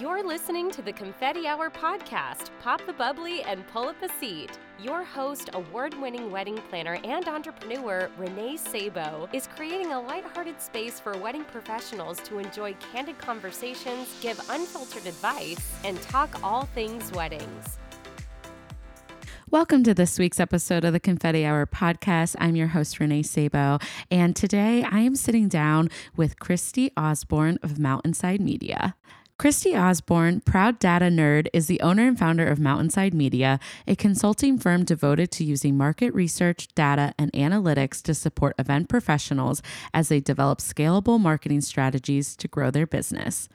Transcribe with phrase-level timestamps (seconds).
[0.00, 2.50] You're listening to the Confetti Hour podcast.
[2.60, 4.58] Pop the bubbly and pull up a seat.
[4.78, 11.00] Your host, award winning wedding planner and entrepreneur Renee Sabo, is creating a lighthearted space
[11.00, 17.78] for wedding professionals to enjoy candid conversations, give unfiltered advice, and talk all things weddings.
[19.48, 22.36] Welcome to this week's episode of the Confetti Hour podcast.
[22.38, 23.78] I'm your host, Renee Sabo,
[24.10, 28.94] and today I am sitting down with Christie Osborne of Mountainside Media.
[29.38, 34.56] Christie Osborne, proud data nerd, is the owner and founder of Mountainside Media, a consulting
[34.56, 39.60] firm devoted to using market research, data, and analytics to support event professionals
[39.92, 43.50] as they develop scalable marketing strategies to grow their business.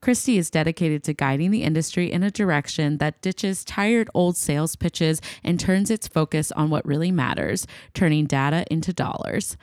[0.00, 4.74] Christie is dedicated to guiding the industry in a direction that ditches tired old sales
[4.74, 9.58] pitches and turns its focus on what really matters, turning data into dollars.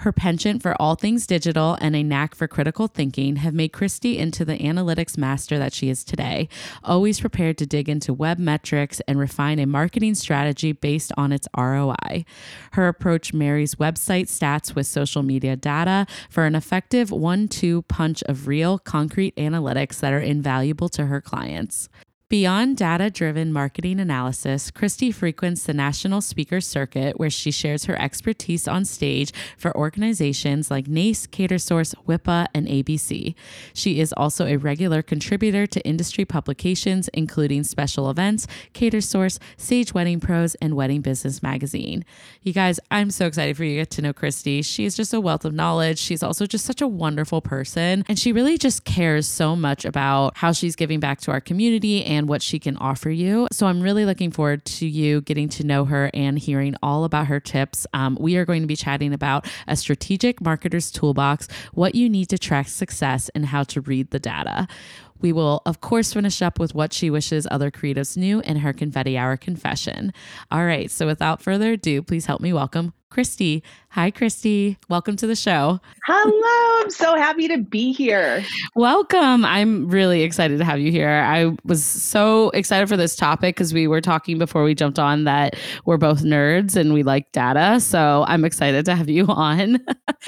[0.00, 4.18] Her penchant for all things digital and a knack for critical thinking have made Christie
[4.18, 6.50] into the analytics master that she is today,
[6.84, 11.48] always prepared to dig into web metrics and refine a marketing strategy based on its
[11.56, 12.26] ROI.
[12.72, 18.22] Her approach marries website stats with social media data for an effective one two punch
[18.24, 21.88] of real, concrete analytics that are invaluable to her clients.
[22.28, 27.96] Beyond data driven marketing analysis, Christie frequents the National Speaker Circuit, where she shares her
[28.02, 33.36] expertise on stage for organizations like NACE, Catersource, WIPA, and ABC.
[33.72, 40.18] She is also a regular contributor to industry publications, including Special Events, Catersource, Sage Wedding
[40.18, 42.04] Pros, and Wedding Business Magazine.
[42.42, 44.62] You guys, I'm so excited for you to get to know Christie.
[44.62, 46.00] She is just a wealth of knowledge.
[46.00, 50.36] She's also just such a wonderful person, and she really just cares so much about
[50.38, 53.46] how she's giving back to our community and and what she can offer you.
[53.52, 57.26] So I'm really looking forward to you getting to know her and hearing all about
[57.26, 57.86] her tips.
[57.92, 62.28] Um, we are going to be chatting about a strategic marketer's toolbox, what you need
[62.30, 64.66] to track success, and how to read the data.
[65.20, 68.72] We will, of course, finish up with what she wishes other creatives knew in her
[68.72, 70.12] confetti hour confession.
[70.50, 73.62] All right, so without further ado, please help me welcome Christie.
[73.88, 74.76] Hi, Christie.
[74.90, 75.80] Welcome to the show.
[76.06, 76.82] Hello.
[76.82, 78.44] I'm so happy to be here.
[78.74, 79.42] Welcome.
[79.42, 81.08] I'm really excited to have you here.
[81.08, 85.24] I was so excited for this topic because we were talking before we jumped on
[85.24, 85.56] that
[85.86, 87.80] we're both nerds and we like data.
[87.80, 89.78] So I'm excited to have you on.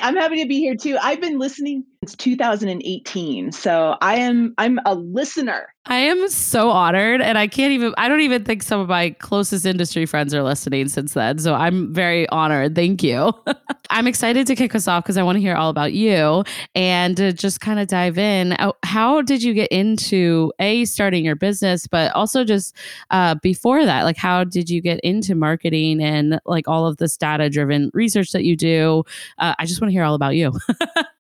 [0.01, 0.97] I'm happy to be here too.
[1.03, 3.53] I've been listening since 2018.
[3.53, 5.73] So I am I'm a listener.
[5.87, 9.11] I am so honored and I can't even I don't even think some of my
[9.11, 11.39] closest industry friends are listening since then.
[11.39, 12.75] So I'm very honored.
[12.75, 13.33] Thank you.
[13.91, 17.17] I'm excited to kick us off because I want to hear all about you and
[17.39, 18.53] just kind of dive in.
[18.53, 22.77] Uh, how did you get into a starting your business, but also just
[23.11, 27.17] uh, before that, like how did you get into marketing and like all of this
[27.17, 29.05] data driven research that you do?
[29.39, 30.53] Uh, I just want to hear all about you.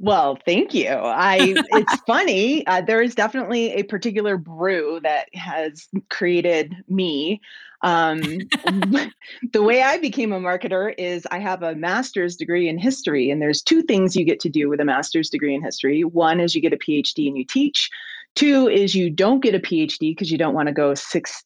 [0.00, 0.88] Well, thank you.
[0.88, 2.66] I it's funny.
[2.66, 7.42] Uh, there is definitely a particular brew that has created me.
[7.82, 8.22] Um,
[9.52, 13.42] the way I became a marketer is I have a master's degree in history, and
[13.42, 16.02] there's two things you get to do with a master's degree in history.
[16.02, 17.90] One is you get a PhD and you teach.
[18.34, 21.44] Two is you don't get a PhD because you don't want to go six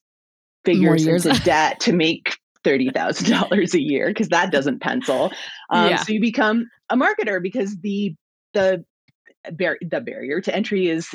[0.65, 5.33] figures into debt to make thirty thousand dollars a year because that doesn't pencil.
[5.71, 5.97] Um, yeah.
[5.97, 8.15] So you become a marketer because the
[8.55, 8.85] the
[9.53, 11.15] bar- the barrier to entry is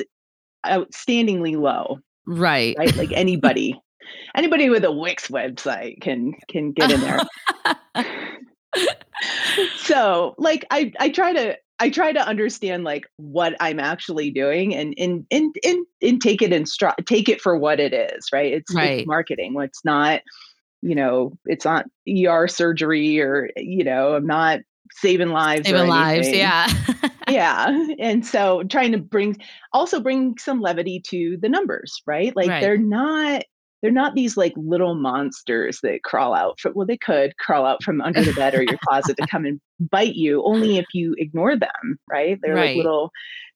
[0.66, 1.98] outstandingly low.
[2.26, 2.76] Right.
[2.78, 2.94] Right.
[2.96, 3.80] Like anybody,
[4.36, 7.20] anybody with a Wix website can can get in there.
[9.78, 14.74] so like I I try to I try to understand like what I'm actually doing
[14.74, 18.26] and and and and, and take it and stri- take it for what it is,
[18.32, 18.52] right?
[18.52, 19.00] It's, right.
[19.00, 19.54] it's marketing.
[19.58, 20.20] It's not,
[20.82, 24.60] you know, it's not ER surgery or you know, I'm not
[24.92, 25.66] saving lives.
[25.66, 26.68] Saving lives, yeah.
[27.30, 27.86] yeah.
[27.98, 29.36] And so trying to bring
[29.72, 32.34] also bring some levity to the numbers, right?
[32.34, 32.60] Like right.
[32.60, 33.44] they're not
[33.82, 37.82] they're not these like little monsters that crawl out from well they could crawl out
[37.82, 41.14] from under the bed or your closet to come and bite you only if you
[41.18, 42.68] ignore them right they're right.
[42.68, 43.10] like little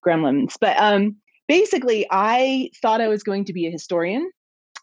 [0.06, 1.16] gremlins but um
[1.48, 4.31] basically i thought i was going to be a historian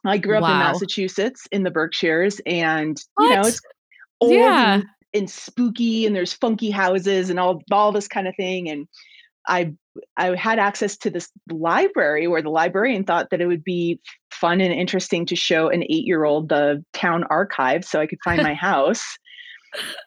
[0.06, 0.52] i grew up wow.
[0.52, 3.26] in massachusetts in the berkshires and what?
[3.26, 3.62] you know it's
[4.20, 4.82] old yeah.
[5.14, 8.88] And spooky and there's funky houses and all all this kind of thing and
[9.48, 9.74] I
[10.18, 14.00] I had access to this library where the librarian thought that it would be
[14.32, 18.54] fun and interesting to show an 8-year-old the town archive so I could find my
[18.70, 19.04] house.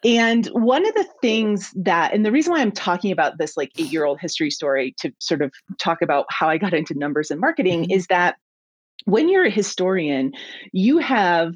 [0.03, 3.71] And one of the things that and the reason why I'm talking about this like
[3.73, 7.83] 8-year-old history story to sort of talk about how I got into numbers and marketing
[7.83, 7.91] mm-hmm.
[7.91, 8.35] is that
[9.05, 10.33] when you're a historian,
[10.71, 11.53] you have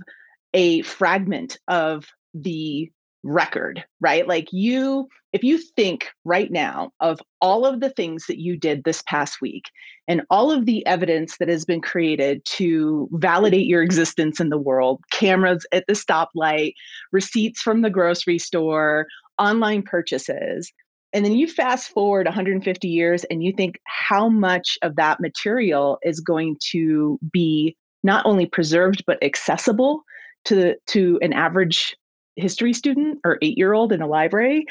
[0.54, 2.92] a fragment of the
[3.24, 4.28] record, right?
[4.28, 8.84] Like you, if you think right now of all of the things that you did
[8.84, 9.66] this past week
[10.08, 14.58] and all of the evidence that has been created to validate your existence in the
[14.58, 16.74] world cameras at the stoplight,
[17.12, 19.08] receipts from the grocery store,
[19.38, 20.72] online purchases.
[21.12, 25.98] And then you fast forward 150 years and you think how much of that material
[26.04, 30.04] is going to be not only preserved but accessible
[30.46, 31.96] to to an average
[32.36, 34.66] history student or eight year old in a library,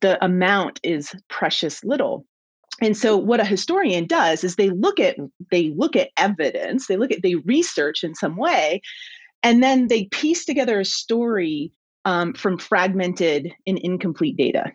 [0.00, 2.24] the amount is precious little.
[2.80, 5.16] And so what a historian does is they look at
[5.50, 8.80] they look at evidence, they look at they research in some way,
[9.42, 11.72] and then they piece together a story
[12.04, 14.72] um, from fragmented and incomplete data.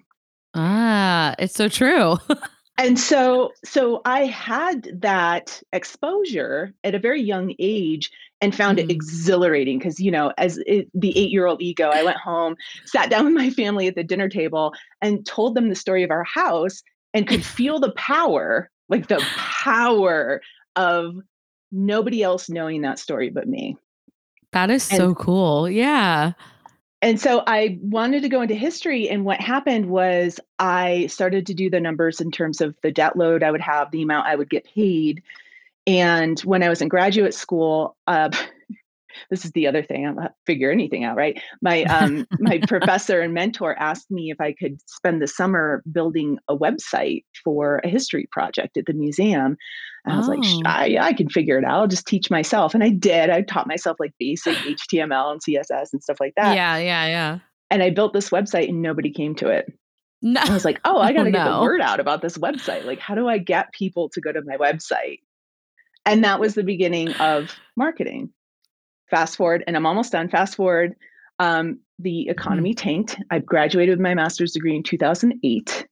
[0.53, 2.17] Ah, it's so true.
[2.79, 8.09] and so so i had that exposure at a very young age
[8.41, 8.83] and found mm.
[8.83, 12.55] it exhilarating because you know as it, the eight year old ego i went home
[12.85, 16.09] sat down with my family at the dinner table and told them the story of
[16.09, 16.81] our house
[17.13, 20.41] and could feel the power like the power
[20.75, 21.15] of
[21.71, 23.77] nobody else knowing that story but me.
[24.51, 25.69] That is so cool.
[25.69, 26.33] Yeah
[27.01, 29.09] and so I wanted to go into history.
[29.09, 33.15] And what happened was I started to do the numbers in terms of the debt
[33.15, 35.23] load I would have, the amount I would get paid.
[35.87, 38.29] And when I was in graduate school, uh,
[39.29, 40.05] this is the other thing.
[40.05, 41.41] I'm not figure anything out, right?
[41.61, 46.37] My um, my professor and mentor asked me if I could spend the summer building
[46.47, 49.57] a website for a history project at the museum.
[50.05, 50.31] And I was oh.
[50.31, 51.79] like, I, I can figure it out.
[51.79, 52.73] I'll just teach myself.
[52.73, 53.29] And I did.
[53.29, 56.55] I taught myself like basic HTML and CSS and stuff like that.
[56.55, 57.39] Yeah, yeah, yeah.
[57.69, 59.71] And I built this website and nobody came to it.
[60.21, 60.41] No.
[60.41, 62.85] I was like, oh, I got to oh, get the word out about this website.
[62.85, 65.19] Like, how do I get people to go to my website?
[66.05, 68.31] And that was the beginning of marketing
[69.09, 70.29] fast forward, and I'm almost done.
[70.29, 70.95] Fast forward,
[71.39, 72.31] um, the mm-hmm.
[72.31, 73.17] economy tanked.
[73.31, 75.87] I graduated with my master's degree in 2008.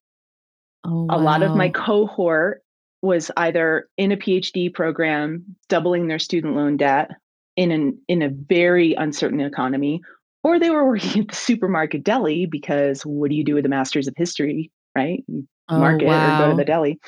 [0.86, 1.18] Oh, wow.
[1.18, 2.64] A lot of my cohort
[3.02, 7.12] was either in a PhD program, doubling their student loan debt
[7.56, 10.02] in an in a very uncertain economy,
[10.44, 13.70] or they were working at the supermarket deli because what do you do with a
[13.70, 15.24] master's of history, right?
[15.28, 16.36] You oh, market wow.
[16.36, 17.00] or go to the deli.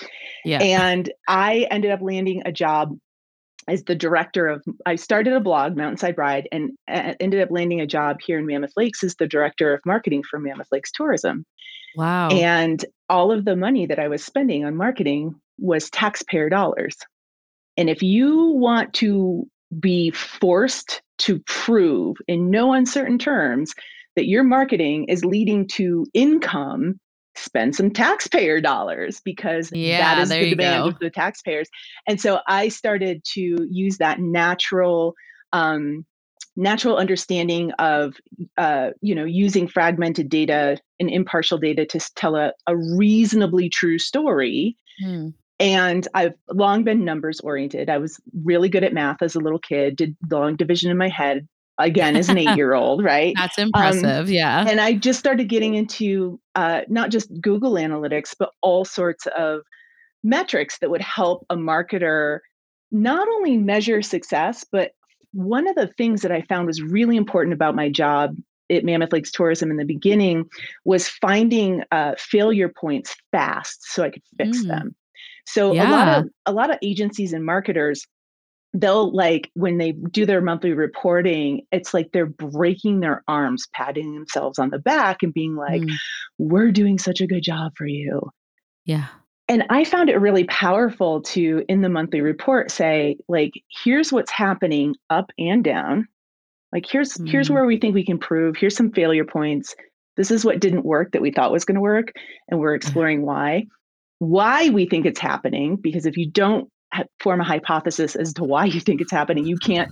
[0.45, 0.61] Yeah.
[0.61, 2.97] And I ended up landing a job
[3.69, 7.81] as the director of i started a blog mountainside bride and uh, ended up landing
[7.81, 11.45] a job here in mammoth lakes as the director of marketing for mammoth lakes tourism.
[11.95, 12.29] Wow.
[12.29, 16.95] And all of the money that i was spending on marketing was taxpayer dollars.
[17.77, 19.47] And if you want to
[19.79, 23.73] be forced to prove in no uncertain terms
[24.15, 26.99] that your marketing is leading to income
[27.35, 30.89] spend some taxpayer dollars because yeah, that is the demand go.
[30.89, 31.69] of the taxpayers.
[32.07, 35.15] And so I started to use that natural
[35.53, 36.05] um,
[36.59, 38.15] natural understanding of
[38.57, 43.97] uh, you know using fragmented data and impartial data to tell a, a reasonably true
[43.97, 45.29] story hmm.
[45.59, 49.59] and i've long been numbers oriented i was really good at math as a little
[49.59, 51.47] kid did long division in my head
[51.79, 53.33] again as an eight year old, right?
[53.37, 54.27] That's um, impressive.
[54.27, 54.65] Um, yeah.
[54.67, 59.61] And I just started getting into uh, not just Google Analytics, but all sorts of
[60.23, 62.39] metrics that would help a marketer
[62.91, 64.91] not only measure success, but
[65.31, 68.35] one of the things that I found was really important about my job
[68.71, 70.45] at Mammoth Lakes Tourism in the beginning
[70.85, 74.67] was finding uh, failure points fast so I could fix mm.
[74.67, 74.95] them.
[75.45, 75.89] So yeah.
[75.89, 78.05] a lot of a lot of agencies and marketers
[78.73, 84.13] they'll like when they do their monthly reporting it's like they're breaking their arms patting
[84.13, 85.95] themselves on the back and being like mm.
[86.37, 88.21] we're doing such a good job for you.
[88.85, 89.07] Yeah.
[89.47, 94.31] And i found it really powerful to in the monthly report say like here's what's
[94.31, 96.07] happening up and down.
[96.71, 97.27] Like here's mm.
[97.27, 98.55] here's where we think we can improve.
[98.55, 99.75] Here's some failure points.
[100.15, 102.11] This is what didn't work that we thought was going to work
[102.49, 103.65] and we're exploring why.
[104.19, 106.69] Why we think it's happening because if you don't
[107.19, 109.91] form a hypothesis as to why you think it's happening you can't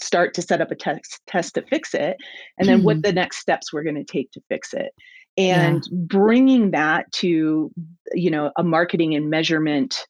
[0.00, 2.16] start to set up a test test to fix it
[2.58, 2.86] and then mm-hmm.
[2.86, 4.92] what the next steps we're going to take to fix it
[5.36, 5.98] and yeah.
[6.06, 7.70] bringing that to
[8.12, 10.06] you know a marketing and measurement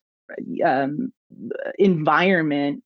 [0.64, 1.12] um,
[1.78, 2.82] environment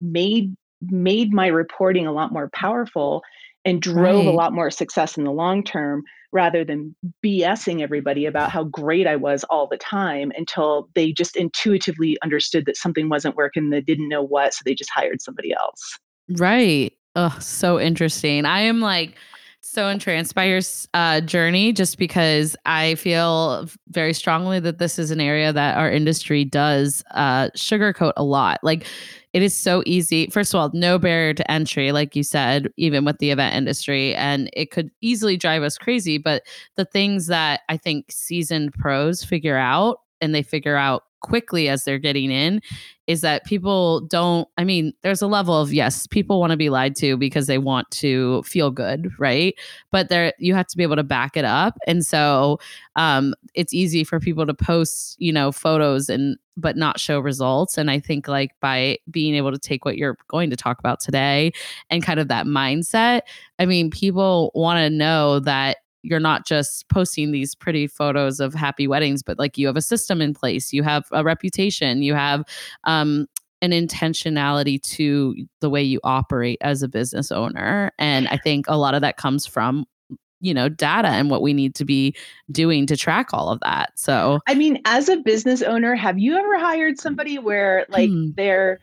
[0.00, 3.22] made made my reporting a lot more powerful
[3.64, 4.32] and drove right.
[4.32, 6.94] a lot more success in the long term rather than
[7.24, 12.66] BSing everybody about how great I was all the time until they just intuitively understood
[12.66, 15.98] that something wasn't working, they didn't know what, so they just hired somebody else.
[16.30, 16.92] Right.
[17.16, 18.44] Oh, so interesting.
[18.44, 19.16] I am like
[19.60, 20.60] so entranced by your
[20.94, 25.90] uh, journey just because I feel very strongly that this is an area that our
[25.90, 28.58] industry does uh, sugarcoat a lot.
[28.62, 28.86] Like,
[29.32, 30.26] it is so easy.
[30.28, 34.14] First of all, no barrier to entry, like you said, even with the event industry.
[34.16, 36.18] And it could easily drive us crazy.
[36.18, 36.42] But
[36.76, 41.84] the things that I think seasoned pros figure out and they figure out quickly as
[41.84, 42.60] they're getting in
[43.06, 46.70] is that people don't i mean there's a level of yes people want to be
[46.70, 49.54] lied to because they want to feel good right?
[49.92, 51.76] But there you have to be able to back it up.
[51.86, 52.58] And so
[52.96, 57.76] um it's easy for people to post you know photos and but not show results.
[57.76, 61.00] And i think like by being able to take what you're going to talk about
[61.00, 61.52] today
[61.90, 63.22] and kind of that mindset
[63.58, 68.54] i mean people want to know that you're not just posting these pretty photos of
[68.54, 72.14] happy weddings, but like you have a system in place, you have a reputation, you
[72.14, 72.44] have
[72.84, 73.26] um,
[73.62, 77.92] an intentionality to the way you operate as a business owner.
[77.98, 79.86] And I think a lot of that comes from
[80.42, 82.14] you know data and what we need to be
[82.50, 86.34] doing to track all of that so i mean as a business owner have you
[86.34, 88.30] ever hired somebody where like hmm.
[88.36, 88.80] they're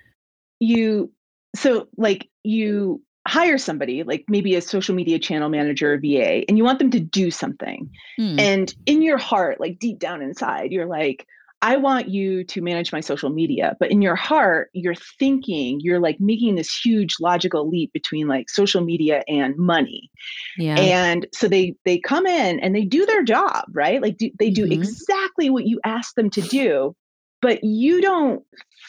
[0.59, 1.11] you
[1.55, 6.57] so like you hire somebody like maybe a social media channel manager or VA and
[6.57, 7.89] you want them to do something.
[8.17, 8.39] Hmm.
[8.39, 11.27] And in your heart, like deep down inside, you're like,
[11.61, 13.75] I want you to manage my social media.
[13.79, 18.49] But in your heart, you're thinking, you're like making this huge logical leap between like
[18.49, 20.11] social media and money.
[20.57, 20.75] Yeah.
[20.75, 24.01] And so they they come in and they do their job, right?
[24.01, 24.73] Like do, they do mm-hmm.
[24.73, 26.95] exactly what you ask them to do,
[27.41, 28.43] but you don't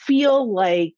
[0.07, 0.95] feel like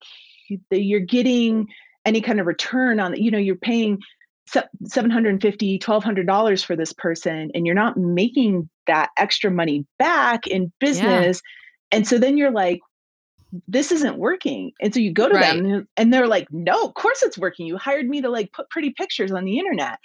[0.70, 1.68] you're getting
[2.04, 3.98] any kind of return on you know you're paying
[4.46, 11.40] 750 $1200 for this person and you're not making that extra money back in business
[11.92, 11.96] yeah.
[11.96, 12.80] and so then you're like
[13.68, 15.62] this isn't working and so you go to right.
[15.62, 18.68] them and they're like no of course it's working you hired me to like put
[18.70, 19.98] pretty pictures on the internet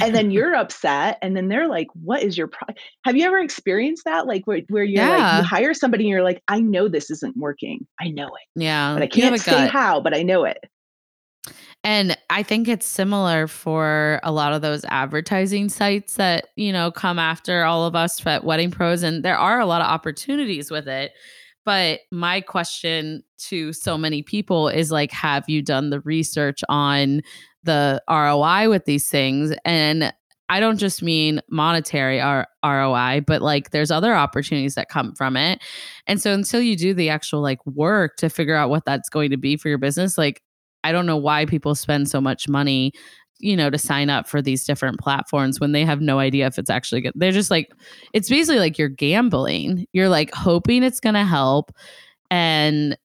[0.00, 2.74] and then you're upset and then they're like what is your pro-?
[3.04, 5.16] have you ever experienced that like where, where you're yeah.
[5.16, 8.60] like you hire somebody and you're like i know this isn't working i know it
[8.60, 10.58] yeah but i can't say how but i know it
[11.84, 16.90] and I think it's similar for a lot of those advertising sites that, you know,
[16.90, 19.02] come after all of us at Wedding Pros.
[19.02, 21.12] And there are a lot of opportunities with it.
[21.64, 27.22] But my question to so many people is like, have you done the research on
[27.62, 29.54] the ROI with these things?
[29.64, 30.12] And
[30.48, 32.18] I don't just mean monetary
[32.64, 35.62] ROI, but like there's other opportunities that come from it.
[36.06, 39.30] And so until you do the actual like work to figure out what that's going
[39.30, 40.42] to be for your business, like
[40.84, 42.92] I don't know why people spend so much money,
[43.38, 46.58] you know, to sign up for these different platforms when they have no idea if
[46.58, 47.12] it's actually good.
[47.14, 47.70] They're just like,
[48.12, 49.86] it's basically like you're gambling.
[49.92, 51.72] You're like hoping it's going to help.
[52.30, 52.96] And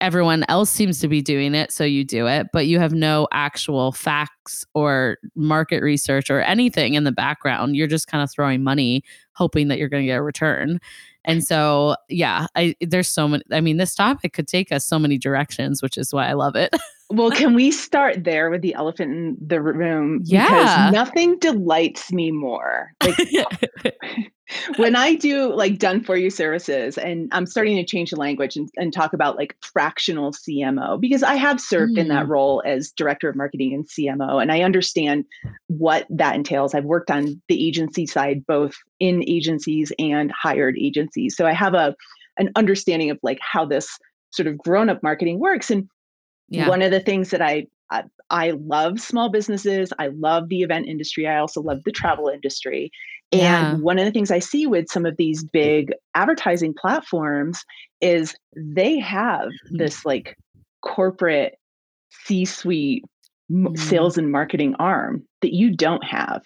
[0.00, 1.72] everyone else seems to be doing it.
[1.72, 6.94] So you do it, but you have no actual facts or market research or anything
[6.94, 7.76] in the background.
[7.76, 9.02] You're just kind of throwing money,
[9.32, 10.80] hoping that you're going to get a return.
[11.24, 13.42] And so, yeah, I, there's so many.
[13.50, 16.56] I mean, this topic could take us so many directions, which is why I love
[16.56, 16.74] it.
[17.10, 20.20] well, can we start there with the elephant in the room?
[20.24, 20.46] Yeah.
[20.46, 22.92] Because nothing delights me more.
[23.00, 23.16] Like,
[24.76, 28.56] when I do like done for you services, and I'm starting to change the language
[28.56, 31.98] and, and talk about like fractional CMO, because I have served mm.
[31.98, 32.30] in that mm.
[32.30, 35.26] role as director of marketing and CMO, and I understand
[35.68, 36.74] what that entails.
[36.74, 41.36] I've worked on the agency side, both in agencies and hired agencies.
[41.36, 41.94] So I have a
[42.38, 43.96] an understanding of like how this
[44.32, 45.70] sort of grown up marketing works.
[45.70, 45.88] And
[46.48, 46.68] yeah.
[46.68, 49.92] one of the things that I, I I love small businesses.
[49.98, 51.26] I love the event industry.
[51.26, 52.90] I also love the travel industry.
[53.32, 53.74] And yeah.
[53.74, 57.64] one of the things I see with some of these big advertising platforms
[58.00, 59.76] is they have mm-hmm.
[59.78, 60.36] this like
[60.82, 61.58] corporate
[62.10, 63.04] C suite
[63.50, 63.78] mm.
[63.78, 66.42] sales and marketing arm that you don't have.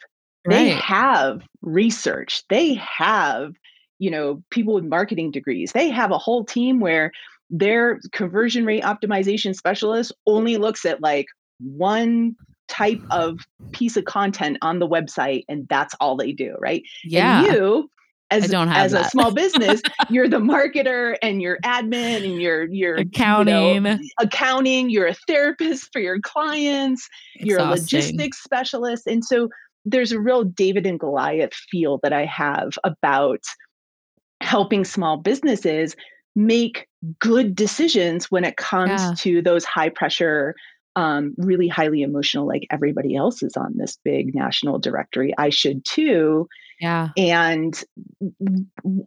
[0.47, 0.57] Right.
[0.57, 3.53] They have research, they have,
[3.99, 7.13] you know, people with marketing degrees, they have a whole team where
[7.51, 11.27] their conversion rate optimization specialist only looks at like
[11.59, 12.37] one
[12.69, 13.41] type of
[13.73, 16.83] piece of content on the website and that's all they do right?
[17.05, 17.45] Yeah.
[17.45, 17.91] and you
[18.31, 23.75] as, as a small business you're the marketer and your admin and your your accounting
[23.75, 24.89] you know, accounting.
[24.89, 27.49] you're a therapist for your clients Exhausting.
[27.49, 29.09] you're a logistics specialist.
[29.09, 29.49] And so
[29.85, 33.41] there's a real david and goliath feel that i have about
[34.43, 35.97] helping small businesses
[36.37, 36.87] make
[37.19, 39.15] good decisions when it comes yeah.
[39.19, 40.55] to those high pressure
[40.97, 45.33] um, really highly emotional, like everybody else is on this big national directory.
[45.39, 46.49] I should too.
[46.81, 47.09] Yeah.
[47.17, 47.83] And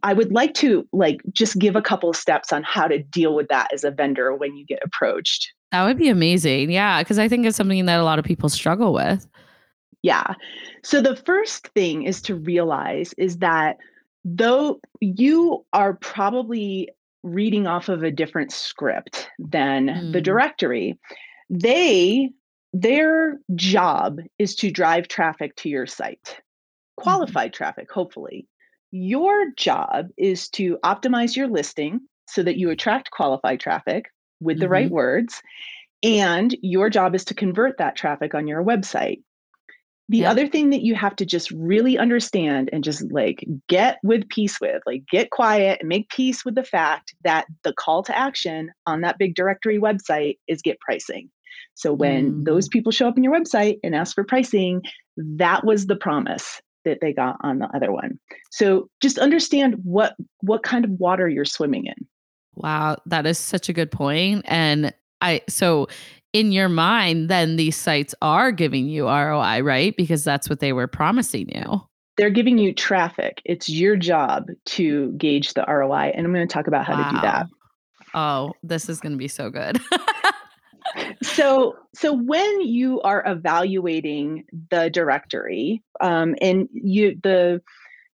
[0.02, 3.34] I would like to like just give a couple of steps on how to deal
[3.34, 5.52] with that as a vendor when you get approached.
[5.72, 6.70] That would be amazing.
[6.70, 7.02] Yeah.
[7.02, 9.26] Cause I think it's something that a lot of people struggle with.
[10.02, 10.34] Yeah.
[10.82, 13.78] So the first thing is to realize is that
[14.24, 16.88] though you are probably
[17.24, 20.12] reading off of a different script than mm.
[20.12, 20.98] the directory,
[21.50, 22.30] they
[22.72, 26.22] their job is to drive traffic to your site.
[26.24, 27.02] Mm-hmm.
[27.02, 27.56] Qualified mm.
[27.56, 28.46] traffic, hopefully.
[28.90, 34.06] Your job is to optimize your listing so that you attract qualified traffic
[34.40, 34.72] with the mm-hmm.
[34.72, 35.42] right words.
[36.02, 39.22] And your job is to convert that traffic on your website.
[40.10, 40.30] The yeah.
[40.30, 44.60] other thing that you have to just really understand and just like get with peace
[44.60, 48.70] with, like get quiet and make peace with the fact that the call to action
[48.86, 51.30] on that big directory website is get pricing.
[51.74, 52.44] So when mm.
[52.44, 54.82] those people show up in your website and ask for pricing,
[55.16, 58.18] that was the promise that they got on the other one.
[58.50, 62.06] So just understand what what kind of water you're swimming in.
[62.54, 63.92] Wow, that is such a good.
[64.44, 65.88] And I so
[66.34, 69.96] in your mind, then these sites are giving you ROI, right?
[69.96, 71.80] Because that's what they were promising you.
[72.16, 73.40] They're giving you traffic.
[73.44, 76.12] It's your job to gauge the ROI.
[76.14, 77.08] And I'm going to talk about how wow.
[77.08, 77.46] to do that.
[78.14, 79.80] Oh, this is going to be so good.
[81.22, 87.62] so so when you are evaluating the directory um, and you the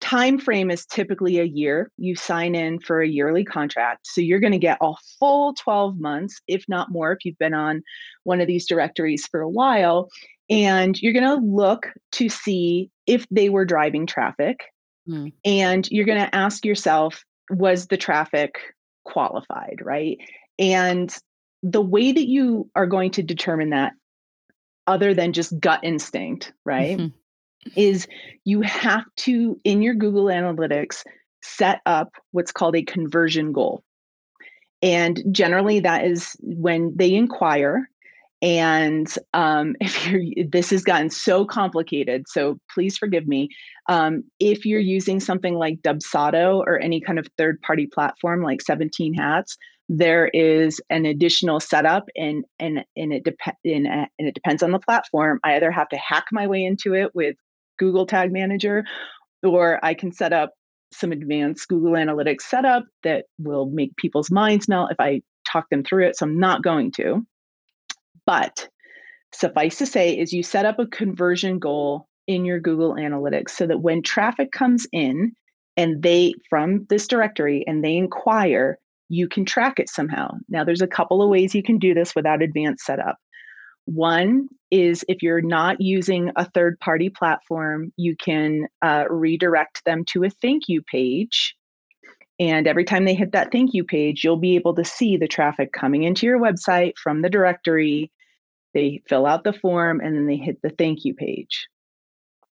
[0.01, 1.91] time frame is typically a year.
[1.97, 5.99] You sign in for a yearly contract so you're going to get a full 12
[5.99, 7.83] months if not more if you've been on
[8.25, 10.09] one of these directories for a while
[10.51, 14.61] and you're going to look to see if they were driving traffic
[15.09, 15.33] mm.
[15.45, 18.57] and you're going to ask yourself was the traffic
[19.05, 19.81] qualified?
[19.83, 20.19] Right?
[20.59, 21.15] And
[21.63, 23.93] the way that you are going to determine that
[24.87, 27.18] other than just gut instinct right mm-hmm
[27.77, 28.07] is
[28.45, 31.05] you have to, in your Google Analytics,
[31.43, 33.83] set up what's called a conversion goal.
[34.83, 37.89] And generally, that is when they inquire.
[38.41, 43.49] And um, if you're, this has gotten so complicated, so please forgive me.
[43.89, 48.63] Um, if you're using something like Dubsado or any kind of third party platform like
[48.63, 49.57] 17 Hats,
[49.89, 53.87] there is an additional setup and and and it depends and
[54.19, 55.41] it depends on the platform.
[55.43, 57.37] I either have to hack my way into it with
[57.79, 58.85] Google Tag Manager,
[59.43, 60.53] or I can set up
[60.93, 65.85] some advanced Google Analytics setup that will make people's minds melt if I talk them
[65.85, 66.17] through it.
[66.17, 67.27] So I'm not going to.
[68.27, 68.69] But
[69.33, 73.67] suffice to say, is you set up a conversion goal in your Google Analytics so
[73.67, 75.33] that when traffic comes in
[75.77, 80.33] and they from this directory and they inquire, you can track it somehow.
[80.49, 83.17] Now, there's a couple of ways you can do this without advanced setup.
[83.89, 90.05] One is if you're not using a third party platform, you can uh, redirect them
[90.11, 91.57] to a thank you page.
[92.39, 95.27] And every time they hit that thank you page, you'll be able to see the
[95.27, 98.13] traffic coming into your website from the directory.
[98.75, 101.67] They fill out the form and then they hit the thank you page.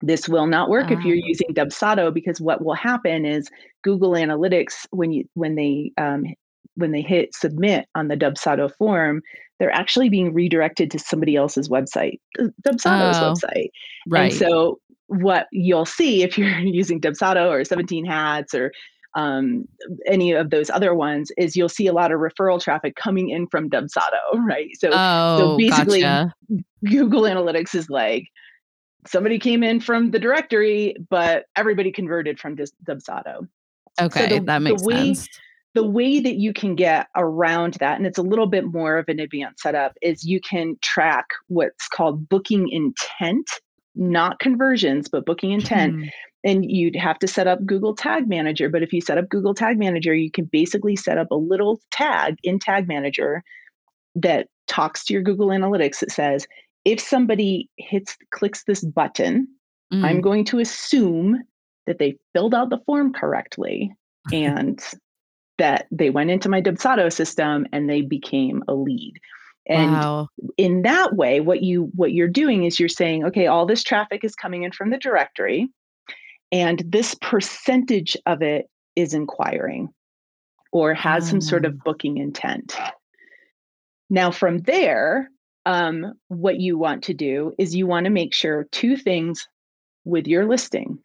[0.02, 1.26] This will not work if you're ah.
[1.26, 3.48] using Dubsado because what will happen is
[3.84, 6.24] Google Analytics when you when they um,
[6.74, 9.22] when they hit submit on the Dubsado form,
[9.60, 13.70] they're actually being redirected to somebody else's website, Dubsado's oh, website.
[14.08, 14.32] Right.
[14.32, 18.72] And so what you'll see if you're using Dubsado or 17 Hats or
[19.14, 19.66] um,
[20.06, 23.46] any of those other ones is you'll see a lot of referral traffic coming in
[23.48, 24.70] from Dubsado, right?
[24.78, 26.34] So, oh, so basically, gotcha.
[26.84, 28.24] Google Analytics is like
[29.06, 33.46] somebody came in from the directory, but everybody converted from Dubsado.
[34.00, 35.28] Okay, so the, that makes way, sense
[35.74, 39.09] the way that you can get around that, and it's a little bit more of
[39.09, 43.48] an advanced setup, is you can track what's called booking intent,
[43.94, 45.94] not conversions, but booking intent.
[45.94, 46.11] Mm.
[46.42, 48.70] And you'd have to set up Google Tag Manager.
[48.70, 51.80] But if you set up Google Tag Manager, you can basically set up a little
[51.90, 53.44] tag in Tag Manager
[54.14, 56.46] that talks to your Google Analytics that says,
[56.87, 59.46] if somebody hits clicks this button,
[59.92, 60.02] mm.
[60.02, 61.42] I'm going to assume
[61.87, 63.92] that they filled out the form correctly
[64.33, 64.80] and
[65.60, 69.14] that they went into my Dubsado system and they became a lead.
[69.66, 70.28] And wow.
[70.56, 74.24] in that way, what you what you're doing is you're saying, okay, all this traffic
[74.24, 75.68] is coming in from the directory,
[76.50, 79.90] and this percentage of it is inquiring
[80.72, 81.82] or has some sort of ah.
[81.84, 82.74] booking intent.
[84.08, 85.30] Now, from there,
[85.66, 89.46] um, what you want to do is you want to make sure two things
[90.04, 90.98] with your listing.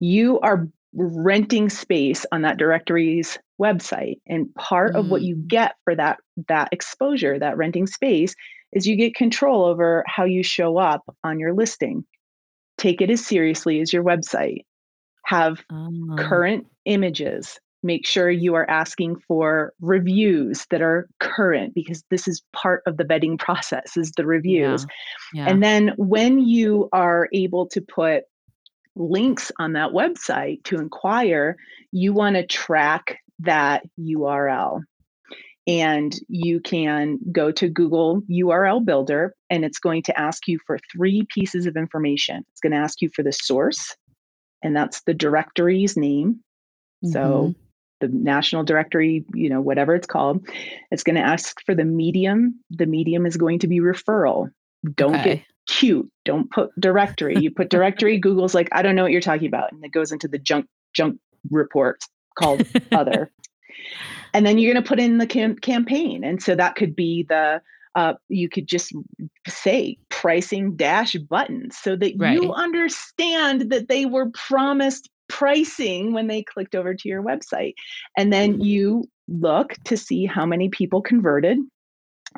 [0.00, 4.98] You are renting space on that directory's website and part mm.
[4.98, 5.46] of what you mm.
[5.46, 6.18] get for that
[6.48, 8.34] that exposure that renting space
[8.72, 12.04] is you get control over how you show up on your listing
[12.76, 14.64] take it as seriously as your website
[15.24, 16.16] have oh.
[16.16, 22.42] current images make sure you are asking for reviews that are current because this is
[22.52, 24.86] part of the vetting process is the reviews.
[25.32, 25.44] Yeah.
[25.44, 25.50] Yeah.
[25.50, 28.24] And then when you are able to put
[28.96, 31.56] links on that website to inquire,
[31.92, 34.82] you want to track that URL.
[35.66, 40.78] And you can go to Google URL Builder and it's going to ask you for
[40.90, 42.44] three pieces of information.
[42.50, 43.94] It's going to ask you for the source,
[44.62, 46.40] and that's the directory's name.
[47.04, 47.12] Mm-hmm.
[47.12, 47.54] So
[48.00, 50.46] the national directory, you know, whatever it's called.
[50.90, 52.60] It's going to ask for the medium.
[52.70, 54.50] The medium is going to be referral.
[54.94, 55.36] Don't okay.
[55.36, 56.10] get cute.
[56.24, 57.36] Don't put directory.
[57.38, 59.72] You put directory, Google's like, I don't know what you're talking about.
[59.72, 61.18] And it goes into the junk junk
[61.50, 62.00] report
[62.38, 63.30] called other.
[64.34, 66.22] And then you're going to put in the cam- campaign.
[66.22, 67.62] And so that could be the
[67.94, 68.92] uh, you could just
[69.48, 72.34] say pricing dash buttons so that right.
[72.34, 77.74] you understand that they were promised pricing when they clicked over to your website.
[78.16, 78.62] And then mm-hmm.
[78.62, 81.58] you look to see how many people converted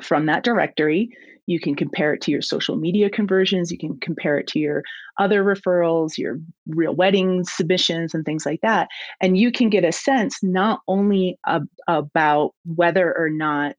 [0.01, 1.09] from that directory.
[1.47, 3.71] You can compare it to your social media conversions.
[3.71, 4.83] You can compare it to your
[5.17, 8.87] other referrals, your real wedding submissions, and things like that.
[9.19, 13.75] And you can get a sense not only ab- about whether or not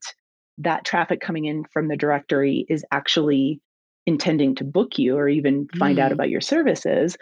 [0.59, 3.59] that traffic coming in from the directory is actually
[4.05, 6.01] intending to book you or even find mm.
[6.01, 7.17] out about your services,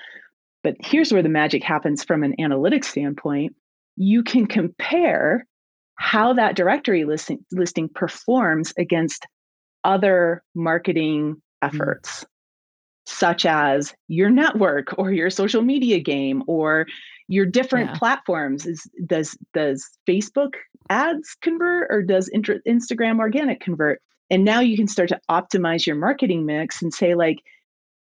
[0.63, 3.55] but here's where the magic happens from an analytics standpoint.
[3.95, 5.45] You can compare
[6.01, 9.27] how that directory listing, listing performs against
[9.83, 11.39] other marketing mm.
[11.61, 12.27] efforts, mm.
[13.05, 16.87] such as your network or your social media game or
[17.27, 17.97] your different yeah.
[17.97, 18.65] platforms.
[18.65, 20.55] Is does does Facebook
[20.89, 24.01] ads convert or does Instagram organic convert?
[24.31, 27.37] And now you can start to optimize your marketing mix and say like,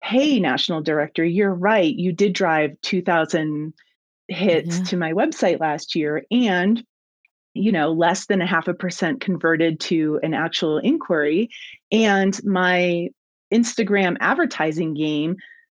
[0.03, 1.93] hey, national director, you're right.
[1.93, 3.73] You did drive 2,000
[4.29, 4.83] hits mm-hmm.
[4.85, 6.23] to my website last year.
[6.31, 6.81] And
[7.59, 11.49] you know, less than a half a percent converted to an actual inquiry.
[11.91, 13.09] And my
[13.53, 15.37] Instagram advertising game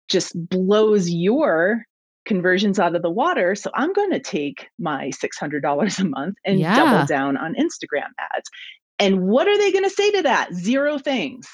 [0.08, 1.84] just blows your
[2.24, 3.54] conversions out of the water.
[3.54, 6.76] So I'm going to take my $600 a month and yeah.
[6.76, 8.50] double down on Instagram ads.
[8.98, 10.52] And what are they going to say to that?
[10.54, 11.48] Zero things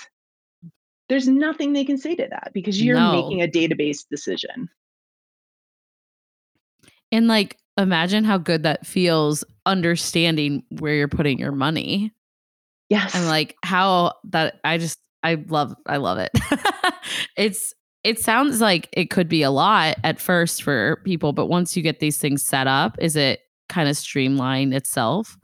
[1.09, 3.13] there's nothing they can say to that because you're no.
[3.13, 4.69] making a database decision.
[7.13, 12.13] And like, imagine how good that feels understanding where you're putting your money.
[12.89, 13.15] Yes.
[13.15, 16.31] And like how that I just I love I love it.
[17.37, 17.75] it's
[18.05, 21.83] it sounds like it could be a lot at first for people, but once you
[21.83, 25.37] get these things set up, is it kind of streamline itself?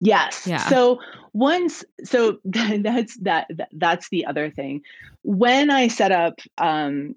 [0.00, 0.46] Yes.
[0.46, 0.66] Yeah.
[0.68, 0.98] So
[1.32, 4.80] once so that's that, that's the other thing
[5.22, 7.14] when i set up um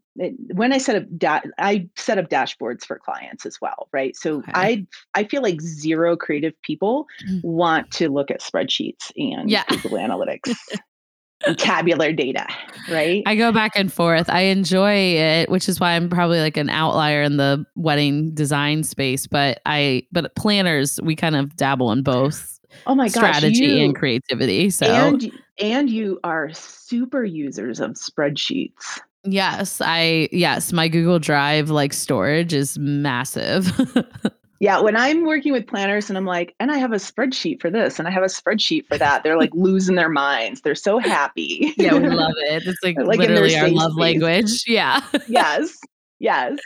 [0.53, 4.37] when i set up da- i set up dashboards for clients as well right so
[4.37, 4.51] okay.
[4.53, 7.47] i i feel like zero creative people mm-hmm.
[7.47, 9.63] want to look at spreadsheets and yeah.
[9.67, 10.53] google analytics
[11.57, 12.47] tabular data
[12.89, 16.55] right i go back and forth i enjoy it which is why i'm probably like
[16.55, 21.91] an outlier in the wedding design space but i but planners we kind of dabble
[21.91, 24.69] in both oh my gosh, strategy you, and creativity.
[24.69, 28.99] So and and you are super users of spreadsheets.
[29.23, 33.71] Yes, I yes, my Google Drive like storage is massive.
[34.59, 37.69] yeah, when I'm working with planners and I'm like, and I have a spreadsheet for
[37.69, 40.61] this and I have a spreadsheet for that, they're like losing their minds.
[40.61, 41.73] They're so happy.
[41.77, 42.63] yeah, we love it.
[42.65, 43.99] It's like, like literally our love space.
[43.99, 44.63] language.
[44.67, 45.01] Yeah.
[45.27, 45.77] yes.
[46.19, 46.57] Yes.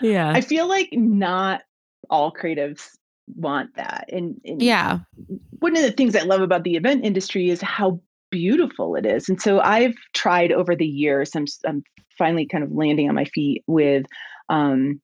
[0.00, 0.30] Yeah.
[0.30, 1.62] I feel like not
[2.10, 2.90] all creatives
[3.36, 4.06] want that.
[4.12, 5.00] And, and yeah,
[5.60, 9.28] one of the things I love about the event industry is how beautiful it is.
[9.28, 11.82] And so I've tried over the years, I'm, I'm
[12.18, 14.06] finally kind of landing on my feet with
[14.48, 15.00] um,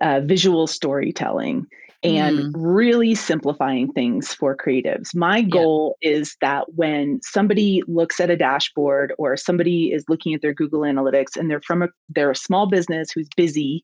[0.00, 1.66] uh, visual storytelling
[2.02, 2.52] and mm.
[2.54, 5.14] really simplifying things for creatives.
[5.14, 6.10] My goal yeah.
[6.10, 10.80] is that when somebody looks at a dashboard or somebody is looking at their Google
[10.80, 13.82] Analytics and they're from a they're a small business who's busy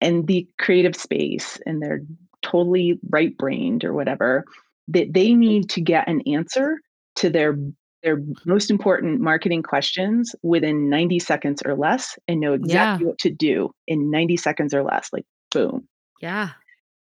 [0.00, 2.00] in the creative space and they're
[2.42, 4.44] totally right brained or whatever,
[4.88, 6.78] that they need to get an answer
[7.16, 7.56] to their
[8.02, 13.08] their most important marketing questions within 90 seconds or less and know exactly yeah.
[13.10, 15.86] what to do in 90 seconds or less like boom
[16.22, 16.50] yeah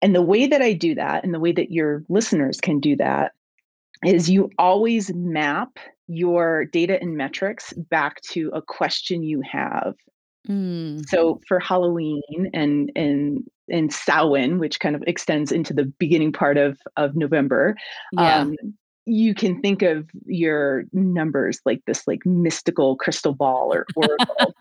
[0.03, 2.95] and the way that i do that and the way that your listeners can do
[2.95, 3.33] that
[4.05, 9.95] is you always map your data and metrics back to a question you have
[10.49, 11.09] Mm.
[11.09, 16.57] So for Halloween and and and Samhain, which kind of extends into the beginning part
[16.59, 17.75] of of November,
[18.13, 18.41] yeah.
[18.41, 18.57] um,
[19.07, 24.55] you can think of your numbers like this like mystical crystal ball or oracle.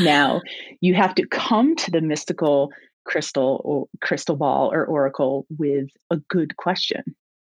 [0.00, 0.40] now
[0.80, 2.72] you have to come to the mystical
[3.04, 7.02] crystal or crystal ball or oracle with a good question.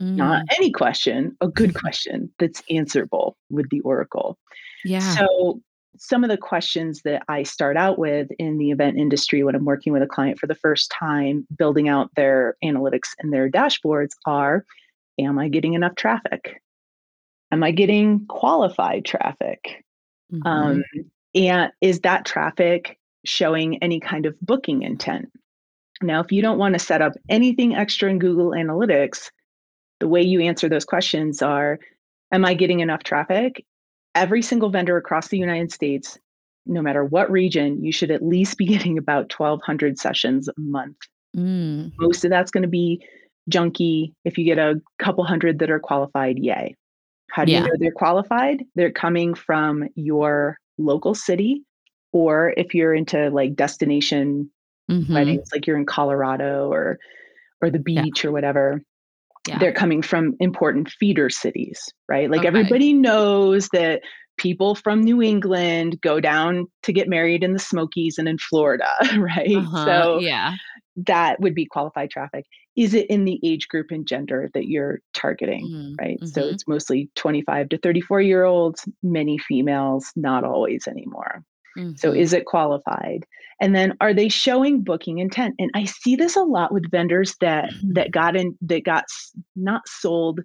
[0.00, 0.16] mm.
[0.16, 4.38] not any question, a good question that's answerable with the Oracle.
[4.84, 5.00] Yeah.
[5.00, 5.60] So
[5.96, 9.64] some of the questions that I start out with in the event industry when I'm
[9.64, 14.12] working with a client for the first time, building out their analytics and their dashboards
[14.26, 14.64] are
[15.18, 16.62] Am I getting enough traffic?
[17.52, 19.84] Am I getting qualified traffic?
[20.32, 20.46] Mm-hmm.
[20.46, 20.84] Um,
[21.34, 25.30] and is that traffic showing any kind of booking intent?
[26.02, 29.30] Now, if you don't want to set up anything extra in Google Analytics,
[29.98, 31.78] the way you answer those questions are
[32.32, 33.64] Am I getting enough traffic?
[34.14, 36.18] Every single vendor across the United States,
[36.66, 40.96] no matter what region, you should at least be getting about 1,200 sessions a month.
[41.36, 41.92] Mm.
[41.98, 43.04] Most of that's going to be
[43.50, 44.12] junky.
[44.24, 46.76] If you get a couple hundred that are qualified, yay.
[47.30, 47.60] How do yeah.
[47.60, 48.64] you know they're qualified?
[48.74, 51.62] They're coming from your local city,
[52.12, 54.50] or if you're into like destination
[54.90, 55.14] mm-hmm.
[55.14, 56.98] weddings, like you're in Colorado or
[57.62, 58.28] or the beach yeah.
[58.28, 58.82] or whatever.
[59.48, 59.58] Yeah.
[59.58, 62.30] They're coming from important feeder cities, right?
[62.30, 62.48] Like okay.
[62.48, 64.02] everybody knows that
[64.36, 68.88] people from New England go down to get married in the Smokies and in Florida,
[69.16, 69.56] right?
[69.56, 69.84] Uh-huh.
[69.84, 70.54] So yeah,
[70.96, 72.44] that would be qualified traffic.
[72.76, 75.94] Is it in the age group and gender that you're targeting, mm-hmm.
[75.98, 76.16] right?
[76.16, 76.26] Mm-hmm.
[76.26, 81.42] So it's mostly 25 to 34 year olds, many females, not always anymore.
[81.76, 81.96] Mm-hmm.
[81.96, 83.26] So is it qualified?
[83.60, 85.54] And then are they showing booking intent?
[85.58, 87.92] And I see this a lot with vendors that mm-hmm.
[87.92, 89.04] that got in that got
[89.54, 90.40] not sold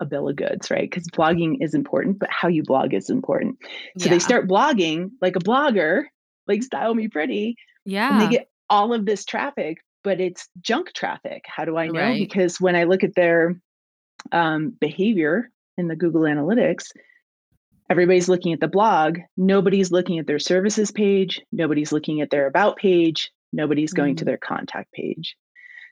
[0.00, 0.88] a bill of goods, right?
[0.88, 3.56] Because blogging is important, but how you blog is important.
[3.98, 4.10] So yeah.
[4.10, 6.04] they start blogging like a blogger,
[6.46, 7.56] like Style Me Pretty.
[7.84, 8.12] Yeah.
[8.12, 11.44] And they get all of this traffic, but it's junk traffic.
[11.46, 12.00] How do I know?
[12.00, 12.28] Right.
[12.28, 13.60] Because when I look at their
[14.32, 16.86] um, behavior in the Google Analytics,
[17.90, 19.18] everybody's looking at the blog.
[19.36, 21.40] Nobody's looking at their services page.
[21.52, 23.30] Nobody's looking at their about page.
[23.52, 24.18] Nobody's going mm.
[24.18, 25.36] to their contact page.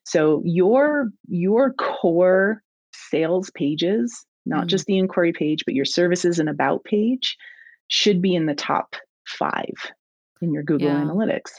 [0.05, 4.69] So your your core sales pages, not mm.
[4.69, 7.37] just the inquiry page, but your services and about page,
[7.89, 8.95] should be in the top
[9.27, 9.75] five
[10.41, 11.01] in your Google yeah.
[11.01, 11.53] Analytics.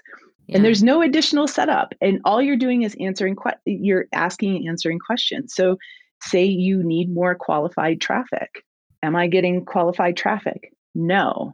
[0.47, 0.57] Yeah.
[0.57, 1.93] And there's no additional setup.
[1.99, 5.53] And all you're doing is answering, que- you're asking and answering questions.
[5.53, 5.77] So,
[6.23, 8.63] say you need more qualified traffic.
[9.03, 10.71] Am I getting qualified traffic?
[10.95, 11.53] No.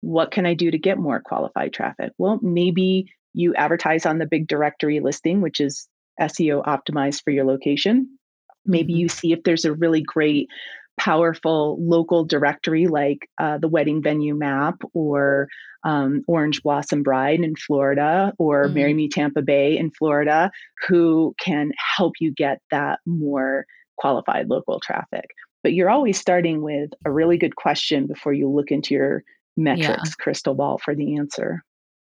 [0.00, 2.12] What can I do to get more qualified traffic?
[2.18, 5.88] Well, maybe you advertise on the big directory listing, which is
[6.20, 8.18] SEO optimized for your location.
[8.66, 9.00] Maybe mm-hmm.
[9.00, 10.48] you see if there's a really great
[10.98, 15.48] powerful local directory like uh, the wedding venue map or
[15.82, 18.74] um, Orange Blossom Bride in Florida or mm-hmm.
[18.74, 20.50] Marry Me Tampa Bay in Florida
[20.86, 23.64] who can help you get that more
[23.96, 25.26] qualified local traffic.
[25.62, 29.22] But you're always starting with a really good question before you look into your
[29.56, 30.14] metrics yeah.
[30.18, 31.62] crystal ball for the answer.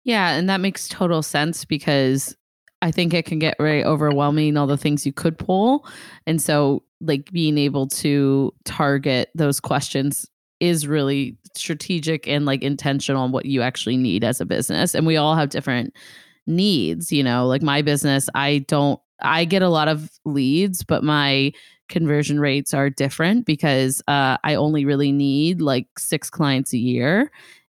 [0.04, 2.36] Yeah, and that makes total sense because
[2.82, 5.86] I think it can get very overwhelming, all the things you could pull.
[6.26, 10.28] And so, like, being able to target those questions
[10.58, 14.94] is really strategic and like intentional on what you actually need as a business.
[14.94, 15.92] And we all have different
[16.46, 21.02] needs, you know, like my business, I don't, I get a lot of leads, but
[21.02, 21.52] my
[21.88, 27.30] conversion rates are different because uh, I only really need like six clients a year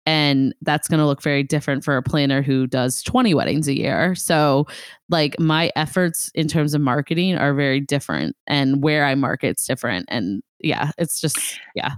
[0.06, 3.76] and that's going to look very different for a planner who does 20 weddings a
[3.76, 4.14] year.
[4.14, 4.66] So
[5.08, 10.06] like my efforts in terms of marketing are very different and where i market's different
[10.08, 11.94] and yeah it's just yeah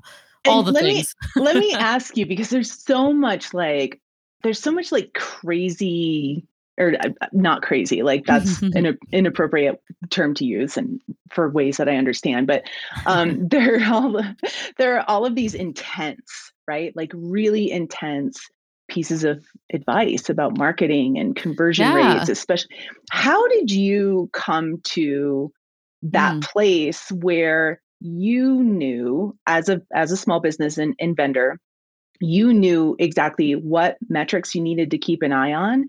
[0.47, 1.14] all the let things.
[1.37, 4.01] me, let me ask you because there's so much like
[4.42, 6.47] there's so much like crazy
[6.78, 11.88] or uh, not crazy like that's an inappropriate term to use and for ways that
[11.88, 12.62] i understand but
[13.06, 14.22] um there are all
[14.78, 16.94] there are all of these intense right?
[16.94, 18.38] Like really intense
[18.88, 22.18] pieces of advice about marketing and conversion yeah.
[22.18, 22.76] rates, especially.
[23.10, 25.50] How did you come to
[26.02, 26.42] that mm.
[26.44, 31.58] place where you knew as a as a small business and, and vendor,
[32.20, 35.88] you knew exactly what metrics you needed to keep an eye on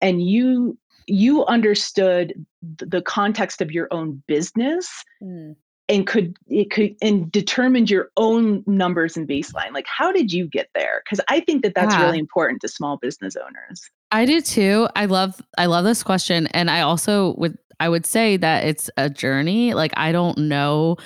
[0.00, 5.56] and you you understood the context of your own business mm.
[5.88, 9.72] and could it could and determined your own numbers and baseline.
[9.72, 11.02] Like how did you get there?
[11.04, 12.04] Because i think that that's yeah.
[12.04, 13.90] really important to small business owners.
[14.12, 14.88] I do too.
[14.94, 18.90] I love i love this question and i also would i would say that it's
[18.96, 19.74] a journey.
[19.74, 20.96] Like i don't know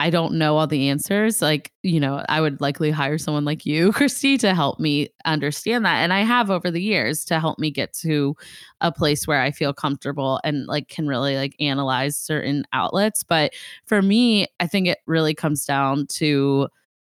[0.00, 1.42] I don't know all the answers.
[1.42, 5.84] Like, you know, I would likely hire someone like you, Christie, to help me understand
[5.84, 5.96] that.
[6.02, 8.36] And I have over the years to help me get to
[8.80, 13.24] a place where I feel comfortable and like can really like analyze certain outlets.
[13.24, 13.54] But
[13.86, 16.68] for me, I think it really comes down to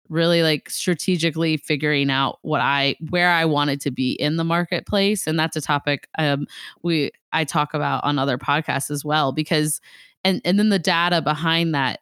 [0.09, 5.25] really like strategically figuring out what I where I wanted to be in the marketplace
[5.25, 6.47] and that's a topic um
[6.83, 9.79] we I talk about on other podcasts as well because
[10.25, 12.01] and and then the data behind that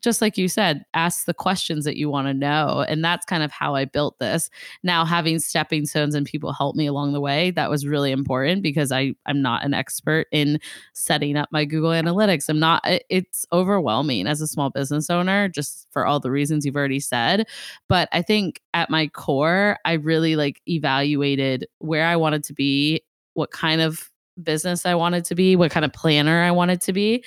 [0.00, 2.84] just like you said, ask the questions that you want to know.
[2.88, 4.50] And that's kind of how I built this.
[4.82, 8.62] Now, having stepping stones and people help me along the way, that was really important
[8.62, 10.58] because I, I'm not an expert in
[10.94, 12.48] setting up my Google Analytics.
[12.48, 16.76] I'm not, it's overwhelming as a small business owner, just for all the reasons you've
[16.76, 17.46] already said.
[17.88, 23.02] But I think at my core, I really like evaluated where I wanted to be,
[23.34, 24.10] what kind of
[24.42, 27.24] business I wanted to be, what kind of planner I wanted to be.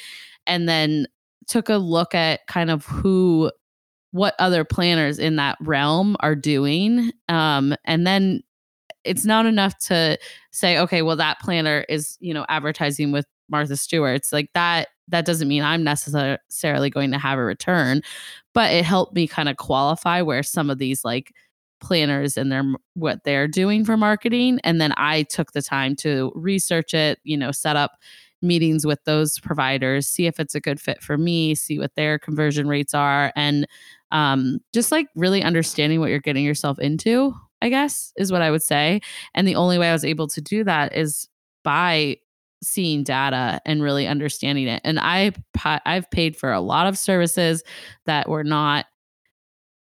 [0.47, 1.07] And then
[1.47, 3.51] took a look at kind of who
[4.11, 8.41] what other planners in that realm are doing um, and then
[9.03, 10.17] it's not enough to
[10.51, 15.25] say okay well that planner is you know advertising with martha stewart's like that that
[15.25, 18.01] doesn't mean i'm necessarily going to have a return
[18.53, 21.33] but it helped me kind of qualify where some of these like
[21.79, 26.31] planners and their what they're doing for marketing and then i took the time to
[26.35, 27.93] research it you know set up
[28.41, 32.19] meetings with those providers, see if it's a good fit for me, see what their
[32.19, 33.67] conversion rates are, and
[34.11, 38.51] um, just like really understanding what you're getting yourself into, I guess, is what I
[38.51, 39.01] would say.
[39.33, 41.27] And the only way I was able to do that is
[41.63, 42.17] by
[42.63, 44.81] seeing data and really understanding it.
[44.83, 45.31] And I
[45.65, 47.63] I've paid for a lot of services
[48.05, 48.85] that were not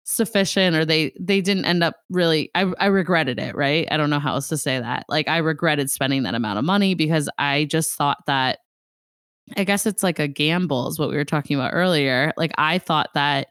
[0.10, 3.86] sufficient or they they didn't end up really I, I regretted it right?
[3.92, 5.06] I don't know how else to say that.
[5.10, 8.60] Like i regretted spending that amount of money because i just thought that
[9.58, 12.32] i guess it's like a gamble is what we were talking about earlier.
[12.38, 13.50] Like i thought that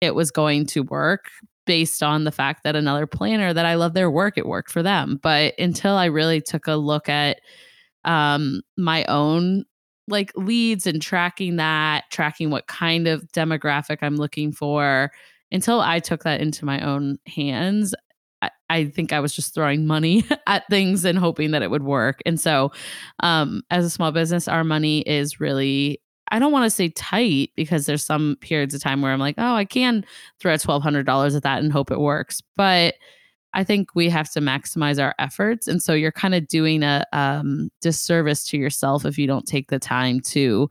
[0.00, 1.26] it was going to work
[1.66, 4.82] based on the fact that another planner that i love their work it worked for
[4.82, 5.20] them.
[5.22, 7.38] But until i really took a look at
[8.04, 9.64] um my own
[10.08, 15.12] like leads and tracking that tracking what kind of demographic i'm looking for
[15.52, 17.94] until I took that into my own hands,
[18.40, 21.84] I, I think I was just throwing money at things and hoping that it would
[21.84, 22.20] work.
[22.26, 22.72] And so,
[23.20, 26.00] um, as a small business, our money is really
[26.32, 29.34] I don't want to say tight because there's some periods of time where I'm like,
[29.36, 30.02] oh, I can
[30.40, 32.40] throw $1,200 at that and hope it works.
[32.56, 32.94] But
[33.52, 35.68] I think we have to maximize our efforts.
[35.68, 39.68] And so you're kind of doing a um, disservice to yourself if you don't take
[39.68, 40.70] the time to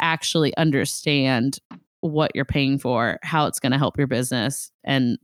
[0.00, 1.58] actually understand
[2.02, 4.70] what you're paying for, how it's going to help your business.
[4.84, 5.18] And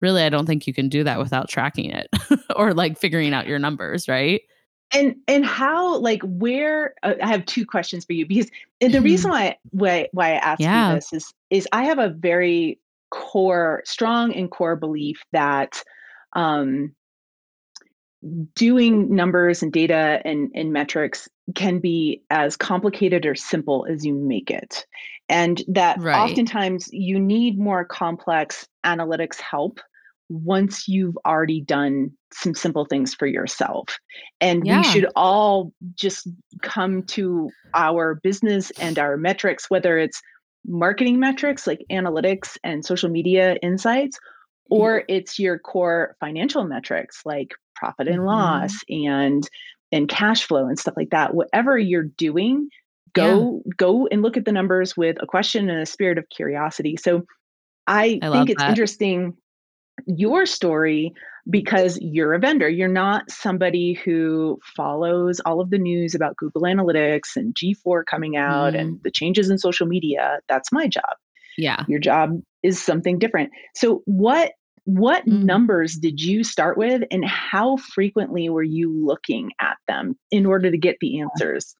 [0.00, 2.08] really, I don't think you can do that without tracking it
[2.56, 4.40] or like figuring out your numbers, right?
[4.92, 8.50] And and how like where uh, I have two questions for you because
[8.80, 9.04] and the mm-hmm.
[9.04, 10.90] reason why why why I ask yeah.
[10.90, 12.78] you this is is I have a very
[13.10, 15.82] core strong and core belief that
[16.34, 16.94] um
[18.54, 24.14] doing numbers and data and, and metrics can be as complicated or simple as you
[24.14, 24.86] make it.
[25.28, 26.18] And that right.
[26.18, 29.80] oftentimes you need more complex analytics help
[30.30, 33.98] once you've already done some simple things for yourself.
[34.40, 34.78] And yeah.
[34.78, 36.28] we should all just
[36.62, 40.20] come to our business and our metrics, whether it's
[40.66, 44.18] marketing metrics like analytics and social media insights,
[44.70, 48.26] or it's your core financial metrics like profit and mm-hmm.
[48.26, 49.48] loss and
[49.92, 52.68] and cash flow and stuff like that whatever you're doing
[53.12, 53.72] go yeah.
[53.76, 57.22] go and look at the numbers with a question and a spirit of curiosity so
[57.86, 58.70] i, I think it's that.
[58.70, 59.36] interesting
[60.06, 61.12] your story
[61.48, 66.62] because you're a vendor you're not somebody who follows all of the news about google
[66.62, 68.80] analytics and g4 coming out mm.
[68.80, 71.16] and the changes in social media that's my job
[71.56, 74.52] yeah your job is something different so what
[74.84, 75.42] what mm.
[75.42, 80.70] numbers did you start with, and how frequently were you looking at them in order
[80.70, 81.74] to get the answers?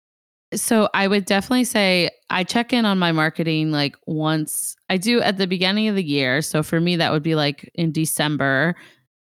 [0.55, 5.21] So I would definitely say I check in on my marketing like once I do
[5.21, 6.43] at the beginning of the year.
[6.43, 8.77] So for me, that would be like in December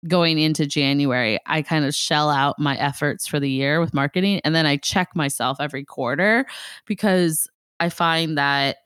[0.08, 1.40] going into January.
[1.46, 4.42] I kind of shell out my efforts for the year with marketing.
[4.44, 6.46] And then I check myself every quarter
[6.86, 7.48] because
[7.80, 8.78] I find that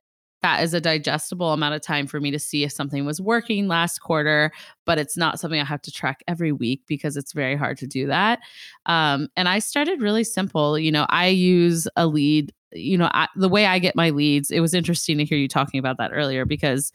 [0.45, 3.67] that is a digestible amount of time for me to see if something was working
[3.67, 4.51] last quarter,
[4.85, 7.87] but it's not something I have to track every week because it's very hard to
[7.87, 8.37] do that.
[8.85, 10.77] Um, and I started really simple.
[10.77, 12.53] You know, I use a lead.
[12.73, 15.47] You know, I, the way I get my leads, it was interesting to hear you
[15.47, 16.91] talking about that earlier because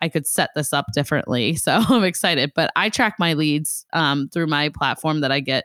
[0.00, 1.56] I could set this up differently.
[1.62, 2.52] So I'm excited.
[2.54, 5.64] But I track my leads um, through my platform that I get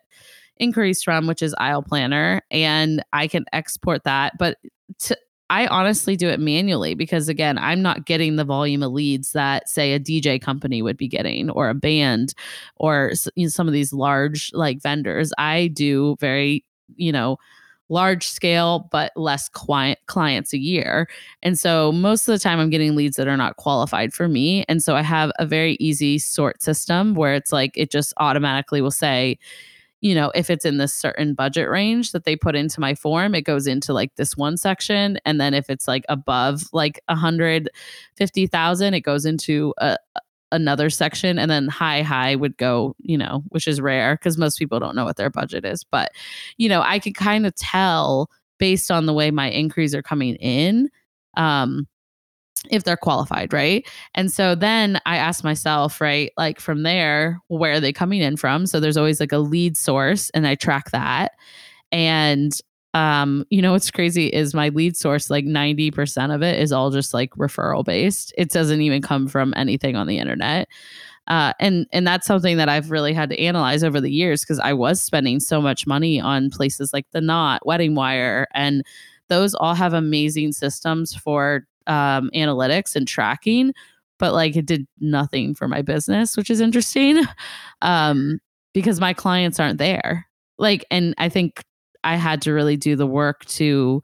[0.57, 4.37] inquiries from, which is Aisle Planner, and I can export that.
[4.37, 4.57] But
[5.03, 5.17] to,
[5.49, 9.67] I honestly do it manually because again, I'm not getting the volume of leads that
[9.67, 12.33] say a DJ company would be getting or a band
[12.75, 15.33] or you know, some of these large like vendors.
[15.37, 16.63] I do very,
[16.95, 17.37] you know,
[17.89, 21.09] large scale but less client clients a year.
[21.41, 24.63] And so most of the time I'm getting leads that are not qualified for me.
[24.69, 28.81] And so I have a very easy sort system where it's like it just automatically
[28.81, 29.39] will say
[30.01, 33.35] you know, if it's in this certain budget range that they put into my form,
[33.35, 35.19] it goes into like this one section.
[35.25, 37.69] And then if it's like above like a hundred
[38.15, 39.97] fifty thousand, it goes into a,
[40.51, 44.57] another section and then high high would go you know which is rare because most
[44.57, 46.11] people don't know what their budget is but
[46.57, 50.35] you know i could kind of tell based on the way my inquiries are coming
[50.37, 50.89] in
[51.37, 51.87] um
[52.69, 53.87] if they're qualified, right?
[54.15, 58.37] And so then I ask myself, right, like from there, where are they coming in
[58.37, 58.65] from?
[58.65, 61.33] So there's always like a lead source and I track that.
[61.91, 62.59] And
[62.93, 66.89] um, you know what's crazy is my lead source, like 90% of it is all
[66.89, 68.33] just like referral based.
[68.37, 70.67] It doesn't even come from anything on the internet.
[71.27, 74.59] Uh, and and that's something that I've really had to analyze over the years because
[74.59, 78.83] I was spending so much money on places like the Knot, Wedding Wire, and
[79.27, 83.73] those all have amazing systems for um, analytics and tracking,
[84.17, 87.23] but like it did nothing for my business, which is interesting
[87.81, 88.39] um,
[88.73, 90.27] because my clients aren't there.
[90.57, 91.63] Like, and I think
[92.03, 94.01] I had to really do the work to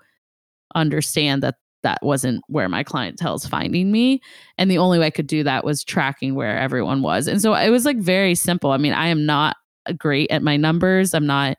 [0.74, 4.20] understand that that wasn't where my clientele is finding me.
[4.58, 7.28] And the only way I could do that was tracking where everyone was.
[7.28, 8.72] And so it was like very simple.
[8.72, 9.56] I mean, I am not
[9.98, 11.14] great at my numbers.
[11.14, 11.58] I'm not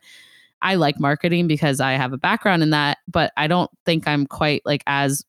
[0.61, 4.25] I like marketing because I have a background in that, but I don't think I'm
[4.25, 5.23] quite like as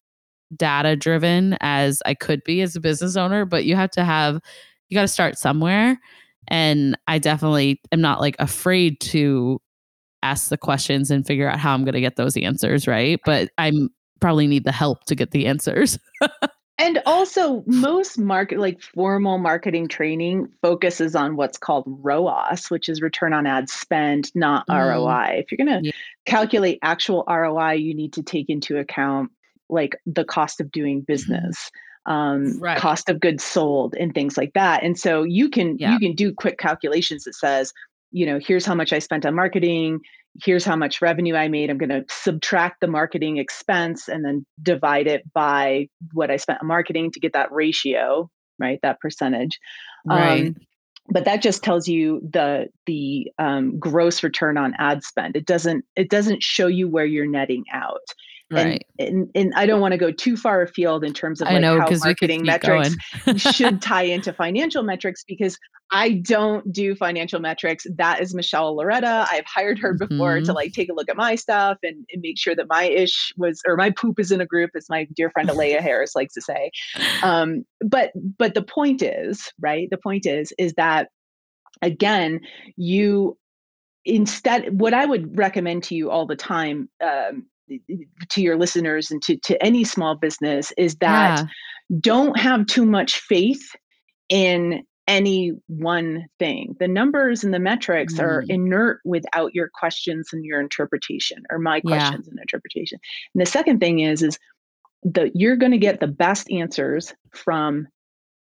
[0.57, 4.41] data driven as I could be as a business owner, but you have to have,
[4.89, 5.99] you got to start somewhere.
[6.49, 9.61] And I definitely am not like afraid to
[10.23, 12.87] ask the questions and figure out how I'm going to get those answers.
[12.87, 13.21] Right.
[13.25, 13.91] But I'm
[14.21, 15.99] probably need the help to get the answers.
[16.79, 23.03] and also most market like formal marketing training focuses on what's called ROAS, which is
[23.03, 24.75] return on ad spend, not mm.
[24.75, 25.41] ROI.
[25.41, 25.93] If you're going to yeah.
[26.25, 29.31] calculate actual ROI, you need to take into account
[29.69, 31.13] like the cost of doing mm-hmm.
[31.13, 31.71] business
[32.07, 32.79] um, right.
[32.79, 35.93] cost of goods sold and things like that and so you can yeah.
[35.93, 37.73] you can do quick calculations that says
[38.11, 40.01] you know here's how much i spent on marketing
[40.43, 44.47] here's how much revenue i made i'm going to subtract the marketing expense and then
[44.63, 49.59] divide it by what i spent on marketing to get that ratio right that percentage
[50.07, 50.47] right.
[50.47, 50.57] Um,
[51.11, 55.85] but that just tells you the the um, gross return on ad spend it doesn't
[55.97, 58.15] it doesn't show you where you're netting out
[58.51, 58.87] Right.
[58.99, 61.61] And, and, and I don't want to go too far afield in terms of like
[61.61, 62.97] know, how marketing metrics
[63.37, 65.59] should tie into financial metrics because
[65.91, 67.87] I don't do financial metrics.
[67.97, 69.27] That is Michelle Loretta.
[69.31, 70.47] I've hired her before mm-hmm.
[70.47, 73.33] to like take a look at my stuff and, and, make sure that my ish
[73.37, 76.35] was or my poop is in a group, as my dear friend Alea Harris likes
[76.35, 76.71] to say.
[77.23, 79.89] Um, but but the point is, right?
[79.91, 81.09] The point is, is that
[81.83, 82.41] again,
[82.77, 83.37] you
[84.05, 87.45] instead what i would recommend to you all the time um,
[88.31, 91.47] to your listeners and to, to any small business is that yeah.
[92.01, 93.75] don't have too much faith
[94.29, 96.77] in any one thing.
[96.79, 98.23] The numbers and the metrics mm.
[98.23, 102.31] are inert without your questions and your interpretation or my questions yeah.
[102.31, 102.99] and interpretation.
[103.35, 104.39] And the second thing is is
[105.05, 107.89] that you're going to get the best answers from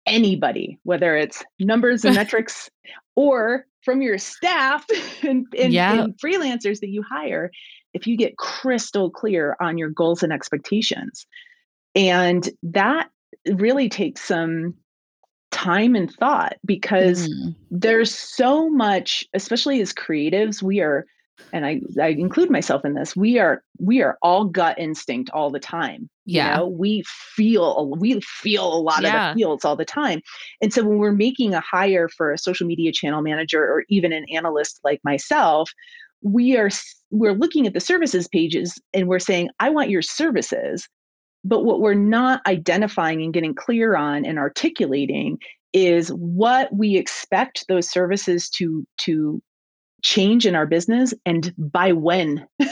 [0.06, 2.68] anybody, whether it's numbers and metrics
[3.16, 4.84] or from your staff
[5.22, 6.02] and, and, yeah.
[6.02, 7.50] and freelancers that you hire
[7.94, 11.26] if you get crystal clear on your goals and expectations.
[11.94, 13.10] And that
[13.46, 14.74] really takes some
[15.50, 17.54] time and thought because mm.
[17.70, 21.06] there's so much, especially as creatives, we are
[21.52, 25.50] and I, I include myself in this we are we are all gut instinct all
[25.50, 26.68] the time yeah you know?
[26.68, 29.30] we feel we feel a lot yeah.
[29.30, 30.20] of the feels all the time
[30.60, 34.12] and so when we're making a hire for a social media channel manager or even
[34.12, 35.70] an analyst like myself
[36.22, 36.70] we are
[37.10, 40.88] we're looking at the services pages and we're saying i want your services.
[41.44, 45.38] But what we're not identifying and getting clear on and articulating
[45.72, 49.42] is what we expect those services to to
[50.02, 52.46] change in our business and by when.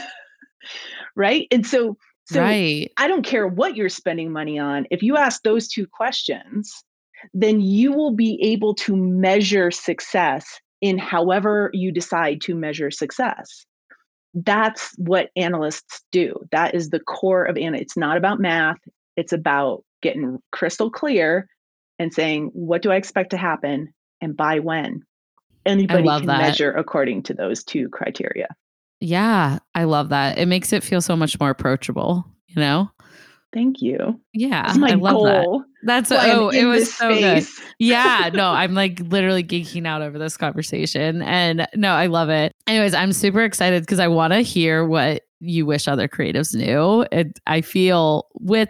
[1.15, 1.47] Right?
[1.51, 2.89] And so so right.
[2.97, 4.85] i don't care what you're spending money on.
[4.91, 6.83] If you ask those two questions
[7.33, 13.65] then you will be able to measure success in however you decide to measure success.
[14.33, 16.35] That's what analysts do.
[16.51, 18.77] That is the core of an it's not about math,
[19.15, 21.47] it's about getting crystal clear
[21.99, 25.03] and saying what do I expect to happen and by when.
[25.65, 26.39] Anybody can that.
[26.39, 28.47] measure according to those two criteria.
[28.99, 30.37] Yeah, I love that.
[30.37, 32.89] It makes it feel so much more approachable, you know?
[33.53, 34.19] Thank you.
[34.33, 35.59] Yeah, That's my I love goal.
[35.59, 35.67] That.
[35.83, 37.59] That's oh, it was so space.
[37.59, 37.67] good.
[37.79, 42.53] Yeah, no, I'm like literally geeking out over this conversation, and no, I love it.
[42.67, 47.05] Anyways, I'm super excited because I want to hear what you wish other creatives knew.
[47.11, 48.69] And I feel with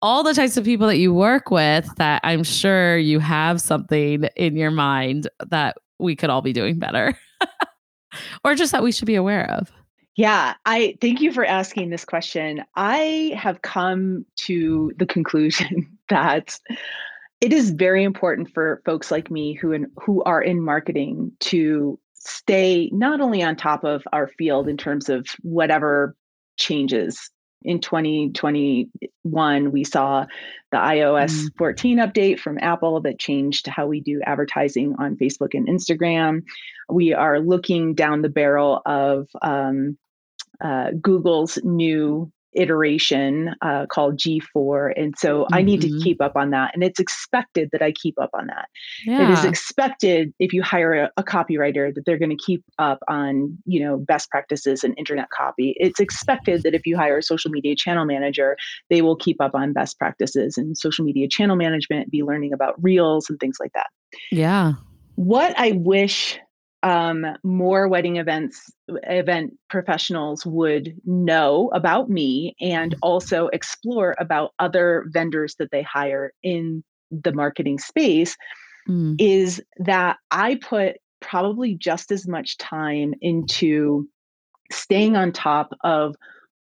[0.00, 4.24] all the types of people that you work with that I'm sure you have something
[4.36, 7.18] in your mind that we could all be doing better.
[8.44, 9.70] or just that we should be aware of?
[10.16, 12.64] Yeah, I thank you for asking this question.
[12.76, 16.58] I have come to the conclusion that
[17.40, 21.98] it is very important for folks like me who in, who are in marketing to
[22.14, 26.14] stay not only on top of our field in terms of whatever
[26.56, 27.30] changes
[27.64, 30.24] in 2021 we saw
[30.70, 31.48] the ios mm.
[31.56, 36.42] 14 update from apple that changed how we do advertising on facebook and instagram
[36.88, 39.96] we are looking down the barrel of um,
[40.62, 44.92] uh, google's new iteration uh, called G4.
[44.96, 45.54] And so mm-hmm.
[45.54, 46.02] I need to mm-hmm.
[46.02, 46.72] keep up on that.
[46.74, 48.68] And it's expected that I keep up on that.
[49.06, 49.24] Yeah.
[49.24, 52.98] It is expected if you hire a, a copywriter that they're going to keep up
[53.08, 55.74] on, you know, best practices and internet copy.
[55.78, 58.56] It's expected that if you hire a social media channel manager,
[58.90, 62.74] they will keep up on best practices and social media channel management, be learning about
[62.82, 63.86] reels and things like that.
[64.30, 64.74] Yeah.
[65.14, 66.38] What I wish
[66.82, 68.72] um, more wedding events
[69.04, 72.98] event professionals would know about me and mm-hmm.
[73.02, 78.36] also explore about other vendors that they hire in the marketing space
[78.88, 79.14] mm.
[79.18, 84.08] is that I put probably just as much time into
[84.72, 86.16] staying on top of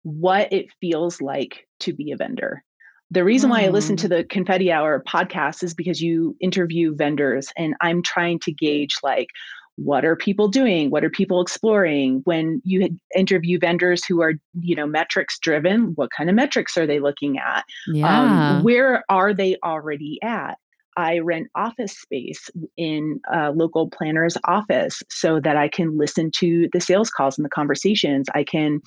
[0.03, 2.63] what it feels like to be a vendor.
[3.11, 4.11] The reason why I listen to mm.
[4.11, 9.29] the Confetti Hour podcast is because you interview vendors and I'm trying to gauge like
[9.77, 10.91] what are people doing?
[10.91, 12.23] What are people exploring?
[12.25, 16.87] When you interview vendors who are you know metrics driven what kind of metrics are
[16.87, 17.65] they looking at?
[17.87, 18.57] Yeah.
[18.57, 20.59] Um, where are they already at
[20.97, 26.69] I rent office space in a local planner's office so that I can listen to
[26.73, 28.29] the sales calls and the conversations.
[28.35, 28.81] I can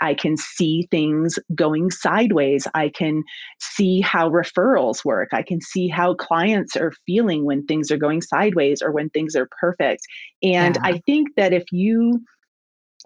[0.00, 2.66] I can see things going sideways.
[2.74, 3.24] I can
[3.60, 5.30] see how referrals work.
[5.32, 9.34] I can see how clients are feeling when things are going sideways or when things
[9.34, 10.02] are perfect.
[10.42, 10.82] And yeah.
[10.84, 12.20] I think that if you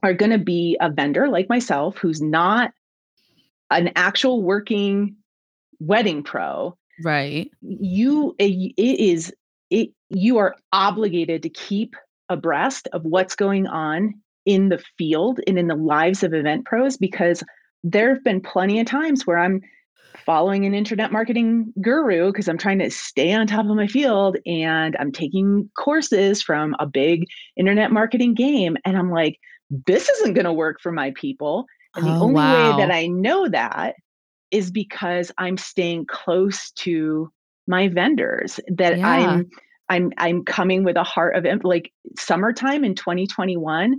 [0.03, 2.73] are going to be a vendor like myself who's not
[3.71, 5.17] an actual working
[5.79, 9.33] wedding pro, right you it is
[9.71, 11.95] it you are obligated to keep
[12.29, 14.15] abreast of what's going on
[14.47, 17.43] in the field and in the lives of event pros because
[17.85, 19.61] there have been plenty of times where I'm
[20.25, 24.37] following an internet marketing guru because I'm trying to stay on top of my field
[24.47, 27.25] and I'm taking courses from a big
[27.57, 29.39] internet marketing game and I'm like
[29.87, 32.77] this isn't going to work for my people and the oh, only wow.
[32.77, 33.95] way that I know that
[34.51, 37.31] is because I'm staying close to
[37.67, 39.09] my vendors that yeah.
[39.09, 39.51] I'm
[39.89, 43.97] I'm I'm coming with a heart of like summertime in 2021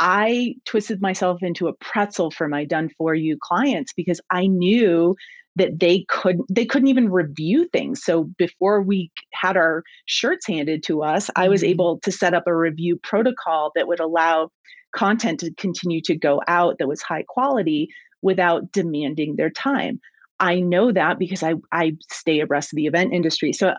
[0.00, 5.14] I twisted myself into a pretzel for my done for you clients because I knew
[5.56, 8.02] that they couldn't, they couldn't even review things.
[8.02, 11.42] So before we had our shirts handed to us, mm-hmm.
[11.42, 11.70] I was mm-hmm.
[11.70, 14.50] able to set up a review protocol that would allow
[14.96, 17.88] content to continue to go out that was high quality
[18.24, 20.00] without demanding their time.
[20.40, 23.52] I know that because I, I stay abreast of the event industry.
[23.52, 23.74] So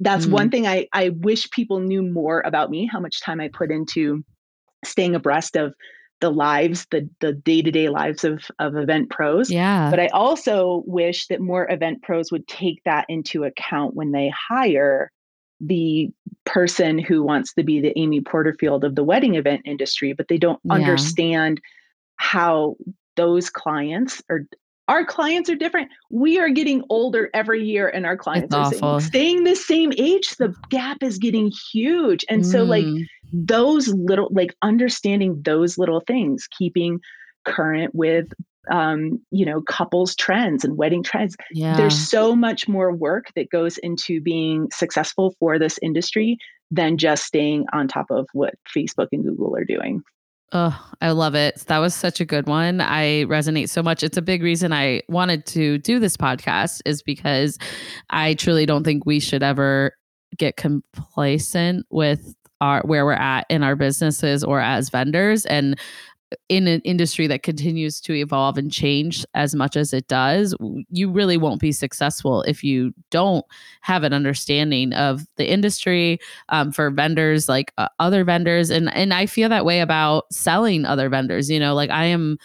[0.00, 0.30] that's mm.
[0.30, 3.70] one thing I, I wish people knew more about me, how much time I put
[3.70, 4.24] into
[4.84, 5.74] staying abreast of
[6.20, 9.50] the lives, the the day-to-day lives of of event pros.
[9.50, 9.90] Yeah.
[9.90, 14.32] But I also wish that more event pros would take that into account when they
[14.50, 15.10] hire
[15.60, 16.10] the
[16.44, 20.38] person who wants to be the Amy Porterfield of the wedding event industry, but they
[20.38, 20.74] don't yeah.
[20.74, 21.60] understand
[22.16, 22.76] how
[23.18, 24.46] those clients are
[24.88, 25.90] our clients are different.
[26.10, 30.36] We are getting older every year, and our clients it's are staying the same age.
[30.38, 32.24] The gap is getting huge.
[32.30, 32.50] And mm.
[32.50, 33.04] so, like, mm.
[33.30, 37.00] those little, like, understanding those little things, keeping
[37.44, 38.32] current with
[38.70, 41.36] um, you know, couples trends and wedding trends.
[41.52, 41.76] Yeah.
[41.76, 46.38] There's so much more work that goes into being successful for this industry
[46.70, 50.02] than just staying on top of what Facebook and Google are doing.
[50.52, 51.58] Oh, I love it.
[51.66, 52.80] That was such a good one.
[52.80, 54.02] I resonate so much.
[54.02, 57.58] It's a big reason I wanted to do this podcast is because
[58.08, 59.92] I truly don't think we should ever
[60.38, 65.78] get complacent with our where we're at in our businesses or as vendors and
[66.48, 70.54] in an industry that continues to evolve and change as much as it does,
[70.90, 73.44] you really won't be successful if you don't
[73.80, 76.18] have an understanding of the industry
[76.50, 78.70] um, for vendors like uh, other vendors.
[78.70, 81.50] And and I feel that way about selling other vendors.
[81.50, 82.38] You know, like I am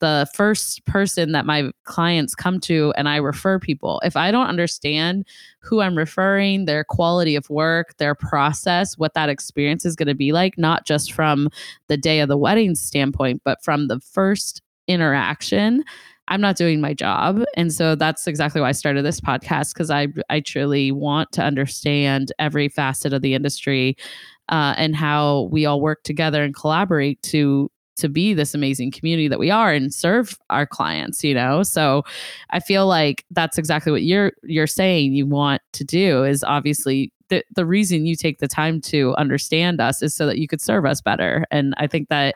[0.00, 4.00] the first person that my clients come to and I refer people.
[4.04, 5.26] If I don't understand
[5.60, 10.14] who I'm referring, their quality of work, their process, what that experience is going to
[10.14, 11.48] be like, not just from
[11.88, 15.84] the day of the wedding standpoint, but from the first interaction,
[16.28, 17.42] I'm not doing my job.
[17.56, 21.42] And so that's exactly why I started this podcast because I I truly want to
[21.42, 23.96] understand every facet of the industry
[24.48, 27.70] uh, and how we all work together and collaborate to
[28.00, 31.62] to be this amazing community that we are and serve our clients you know?
[31.62, 32.04] So
[32.50, 37.12] i feel like that's exactly what you're you're saying you want to do is obviously
[37.30, 40.60] the, the reason you take the time to understand us is so that you could
[40.60, 41.46] serve us better.
[41.50, 42.34] And i think that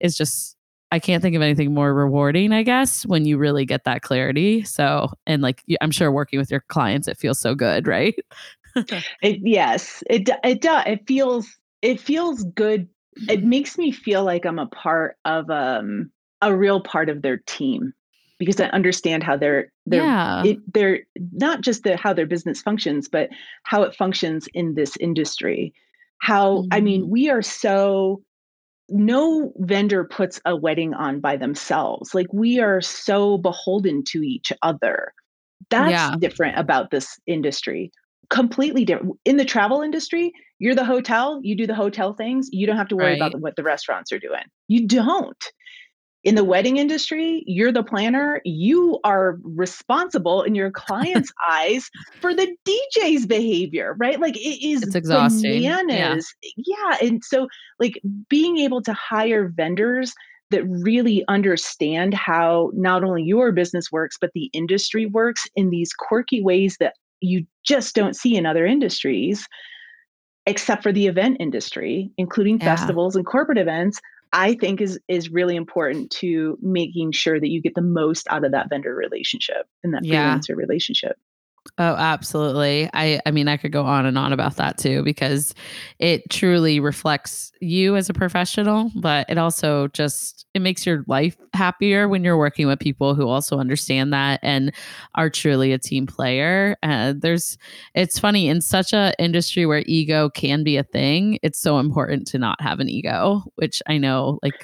[0.00, 0.56] is just
[0.92, 4.62] i can't think of anything more rewarding i guess when you really get that clarity.
[4.64, 8.14] So and like i'm sure working with your clients it feels so good right?
[9.22, 11.46] It, yes it it does it feels
[11.80, 12.88] it feels good
[13.28, 16.10] it makes me feel like i'm a part of um
[16.42, 17.92] a real part of their team
[18.38, 20.42] because I understand how they're they're yeah.
[20.44, 21.00] it, they're
[21.32, 23.30] not just the how their business functions, but
[23.64, 25.72] how it functions in this industry.
[26.18, 26.68] How mm-hmm.
[26.72, 27.10] I mean, mm-hmm.
[27.10, 28.22] we are so
[28.88, 32.14] no vendor puts a wedding on by themselves.
[32.14, 35.12] Like we are so beholden to each other.
[35.70, 36.14] That's yeah.
[36.18, 37.90] different about this industry.
[38.28, 39.18] Completely different.
[39.24, 42.48] In the travel industry, you're the hotel, you do the hotel things.
[42.52, 43.20] You don't have to worry right.
[43.20, 44.44] about what the restaurants are doing.
[44.68, 45.44] You don't
[46.24, 48.40] in the wedding industry, you're the planner.
[48.44, 51.88] You are responsible in your client's eyes
[52.20, 54.18] for the DJ's behavior, right?
[54.18, 55.62] Like it is it's exhausting.
[55.62, 56.34] bananas.
[56.42, 56.64] Yeah.
[56.66, 57.06] yeah.
[57.06, 57.46] And so
[57.78, 60.14] like being able to hire vendors
[60.50, 65.92] that really understand how not only your business works, but the industry works in these
[65.92, 69.46] quirky ways that you just don't see in other industries,
[70.46, 72.76] except for the event industry, including yeah.
[72.76, 74.00] festivals and corporate events
[74.34, 78.44] I think is is really important to making sure that you get the most out
[78.44, 80.36] of that vendor relationship and that yeah.
[80.36, 81.16] freelancer relationship.
[81.78, 82.88] Oh, absolutely.
[82.92, 85.54] I I mean, I could go on and on about that too because
[85.98, 91.36] it truly reflects you as a professional, but it also just it makes your life
[91.54, 94.72] happier when you're working with people who also understand that and
[95.16, 96.76] are truly a team player.
[96.82, 97.56] Uh, there's
[97.94, 102.26] it's funny in such a industry where ego can be a thing, it's so important
[102.28, 104.54] to not have an ego, which I know like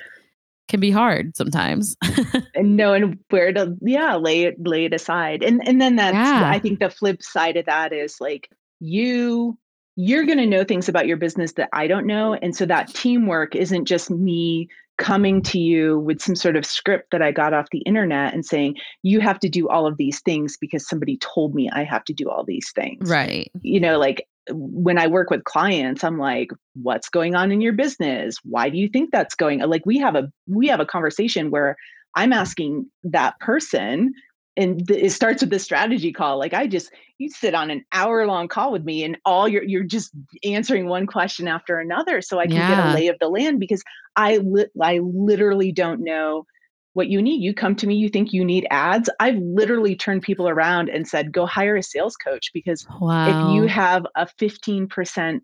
[0.71, 1.97] can be hard sometimes.
[2.55, 5.43] and knowing where to yeah, lay it lay it aside.
[5.43, 6.49] And and then that's yeah.
[6.49, 8.49] I think the flip side of that is like
[8.79, 9.59] you
[9.97, 12.89] you're going to know things about your business that I don't know and so that
[12.95, 14.69] teamwork isn't just me
[15.01, 18.45] coming to you with some sort of script that I got off the internet and
[18.45, 22.05] saying, you have to do all of these things because somebody told me I have
[22.05, 23.11] to do all these things.
[23.11, 23.51] Right.
[23.63, 27.73] You know, like when I work with clients, I'm like, what's going on in your
[27.73, 28.37] business?
[28.45, 29.61] Why do you think that's going?
[29.61, 31.77] Like we have a we have a conversation where
[32.15, 34.13] I'm asking that person
[34.57, 36.39] and th- it starts with the strategy call.
[36.39, 39.63] Like I just you sit on an hour long call with me and all you're
[39.63, 40.11] you're just
[40.45, 42.67] answering one question after another so I can yeah.
[42.67, 43.83] get a lay of the land because
[44.17, 46.47] I li- I literally don't know
[46.95, 47.43] what you need.
[47.43, 49.09] You come to me, you think you need ads.
[49.21, 53.29] I've literally turned people around and said, go hire a sales coach because wow.
[53.29, 55.41] if you have a 15%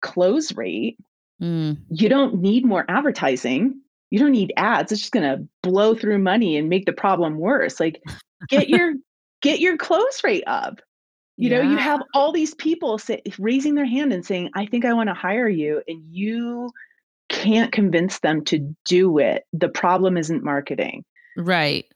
[0.00, 0.98] close rate,
[1.42, 1.76] mm.
[1.90, 3.80] you don't need more advertising.
[4.10, 4.92] You don't need ads.
[4.92, 7.78] It's just going to blow through money and make the problem worse.
[7.78, 8.02] Like
[8.48, 8.94] get your
[9.42, 10.80] get your close rate up.
[11.36, 11.62] You yeah.
[11.62, 14.92] know, you have all these people say, raising their hand and saying, "I think I
[14.92, 16.70] want to hire you," and you
[17.28, 19.44] can't convince them to do it.
[19.52, 21.04] The problem isn't marketing.
[21.36, 21.86] Right.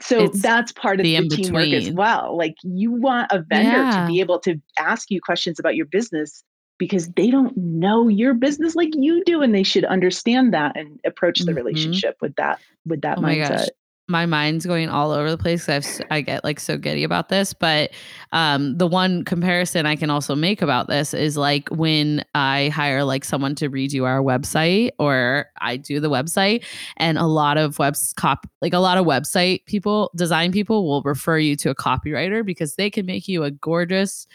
[0.00, 2.36] So it's that's part of the, the teamwork as well.
[2.36, 4.02] Like you want a vendor yeah.
[4.02, 6.44] to be able to ask you questions about your business
[6.78, 11.00] because they don't know your business like you do and they should understand that and
[11.04, 11.56] approach the mm-hmm.
[11.56, 13.68] relationship with that with that oh mindset
[14.08, 17.52] my mind's going all over the place I've, I get like so giddy about this.
[17.52, 17.90] But
[18.32, 23.04] um, the one comparison I can also make about this is like when I hire
[23.04, 26.64] like someone to redo our website or I do the website,
[26.96, 31.02] and a lot of webs cop like a lot of website people, design people will
[31.02, 34.26] refer you to a copywriter because they can make you a gorgeous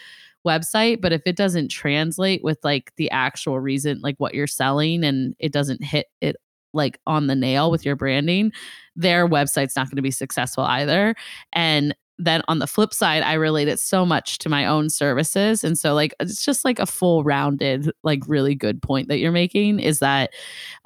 [0.46, 5.02] website but if it doesn't translate with like the actual reason like what you're selling
[5.02, 6.36] and it doesn't hit it
[6.74, 8.52] like on the nail with your branding,
[8.96, 11.14] their website's not going to be successful either.
[11.52, 15.64] And then on the flip side, I relate it so much to my own services.
[15.64, 19.32] And so, like, it's just like a full rounded, like, really good point that you're
[19.32, 20.32] making is that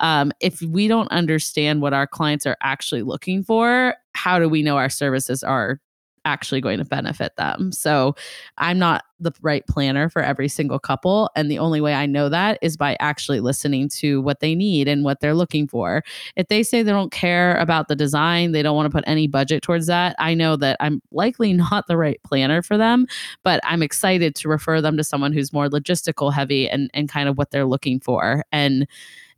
[0.01, 4.62] um, if we don't understand what our clients are actually looking for, how do we
[4.62, 5.80] know our services are
[6.29, 7.72] actually going to benefit them.
[7.72, 8.14] So
[8.59, 11.31] I'm not the right planner for every single couple.
[11.35, 14.87] And the only way I know that is by actually listening to what they need
[14.87, 16.05] and what they're looking for.
[16.37, 19.26] If they say they don't care about the design, they don't want to put any
[19.26, 23.07] budget towards that, I know that I'm likely not the right planner for them,
[23.43, 27.29] but I'm excited to refer them to someone who's more logistical heavy and, and kind
[27.29, 28.45] of what they're looking for.
[28.53, 28.87] And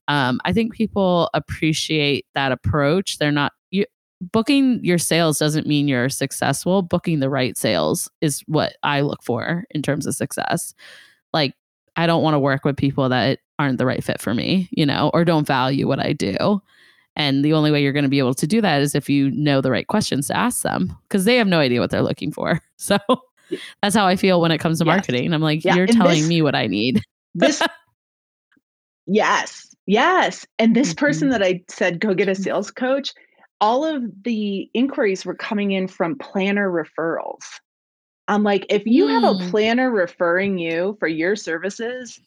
[0.09, 3.19] um, I think people appreciate that approach.
[3.19, 3.53] They're not
[4.21, 6.83] booking your sales doesn't mean you're successful.
[6.83, 10.75] Booking the right sales is what I look for in terms of success.
[11.33, 11.55] Like,
[11.97, 14.87] I don't want to work with people that aren't the right fit for me, you
[14.87, 16.63] know, or don't value what I do.
[17.17, 19.31] And the only way you're going to be able to do that is if you
[19.33, 22.33] know the right questions to ask them because they have no idea what they're looking
[22.33, 22.61] for.
[22.81, 22.97] So
[23.83, 24.91] that's how I feel when it comes to yes.
[24.91, 25.35] marketing.
[25.35, 25.75] I'm like, yeah.
[25.75, 27.03] you're and telling this, me what I need.
[27.35, 27.61] this,
[29.07, 30.47] yes, yes.
[30.59, 31.05] And this mm-hmm.
[31.05, 33.13] person that I said, go get a sales coach,
[33.61, 37.45] all of the inquiries were coming in from planner referrals.
[38.29, 39.11] I'm like, if you mm.
[39.11, 39.51] have a mm.
[39.51, 42.21] planner referring you for your services,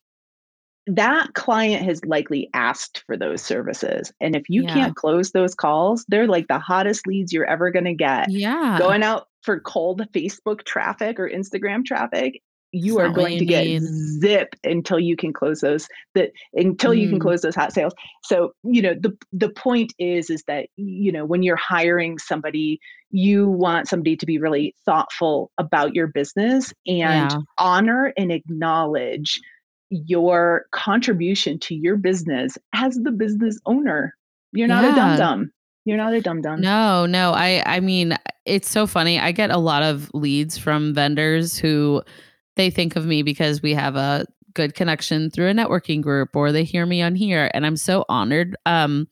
[0.85, 4.11] that client has likely asked for those services.
[4.19, 4.73] And if you yeah.
[4.73, 8.29] can't close those calls, they're like the hottest leads you're ever going to get.
[8.29, 8.77] Yeah.
[8.79, 12.41] Going out for cold Facebook traffic or Instagram traffic
[12.73, 16.99] you are going to get zip until you can close those that until mm.
[16.99, 17.27] you can mm-hmm.
[17.27, 17.93] close those hot sales
[18.23, 22.79] so you know the the point is is that you know when you're hiring somebody
[23.11, 27.37] you want somebody to be really thoughtful about your business and yeah.
[27.59, 29.39] honor and acknowledge
[29.91, 34.15] your contribution to your business as the business owner
[34.51, 34.93] you're not yeah.
[34.93, 35.51] a dum dum
[35.85, 36.61] you're not a dum dum.
[36.61, 37.33] No, no.
[37.33, 39.19] I I mean, it's so funny.
[39.19, 42.01] I get a lot of leads from vendors who
[42.55, 46.51] they think of me because we have a good connection through a networking group or
[46.51, 49.07] they hear me on here and I'm so honored um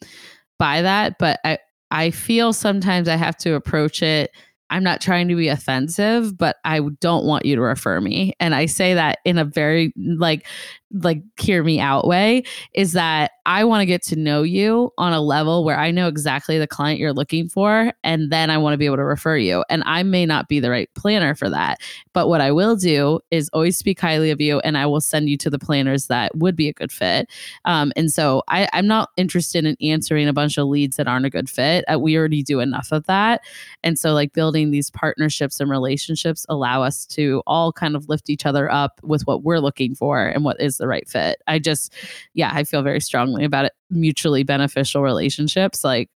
[0.60, 1.58] by that but I
[1.90, 4.32] I feel sometimes I have to approach it
[4.72, 8.34] I'm not trying to be offensive, but I don't want you to refer me.
[8.40, 10.48] And I say that in a very like
[10.94, 15.14] like hear me out way is that I want to get to know you on
[15.14, 18.74] a level where I know exactly the client you're looking for and then I want
[18.74, 19.64] to be able to refer you.
[19.70, 21.80] And I may not be the right planner for that.
[22.14, 25.30] But what I will do is always speak highly of you and I will send
[25.30, 27.30] you to the planners that would be a good fit.
[27.66, 31.26] Um, and so I, I'm not interested in answering a bunch of leads that aren't
[31.26, 31.84] a good fit.
[31.92, 33.42] Uh, we already do enough of that.
[33.84, 38.30] And so like building these partnerships and relationships allow us to all kind of lift
[38.30, 41.42] each other up with what we're looking for and what is the right fit.
[41.48, 41.94] I just,
[42.34, 43.02] yeah, I feel very
[43.32, 43.74] strongly about it.
[43.90, 45.84] Mutually beneficial relationships.
[45.84, 46.10] Like,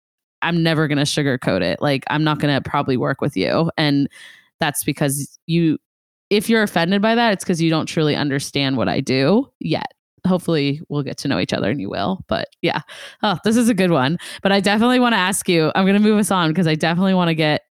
[0.42, 1.82] I'm never going to sugarcoat it.
[1.82, 3.72] Like, I'm not going to probably work with you.
[3.78, 4.10] And
[4.60, 5.78] that's because you,
[6.30, 9.94] if you're offended by that, it's because you don't truly understand what I do yet.
[10.26, 12.24] Hopefully, we'll get to know each other and you will.
[12.30, 12.82] But yeah,
[13.24, 14.18] oh, this is a good one.
[14.42, 16.76] But I definitely want to ask you, I'm going to move us on because I
[16.76, 17.64] definitely want to get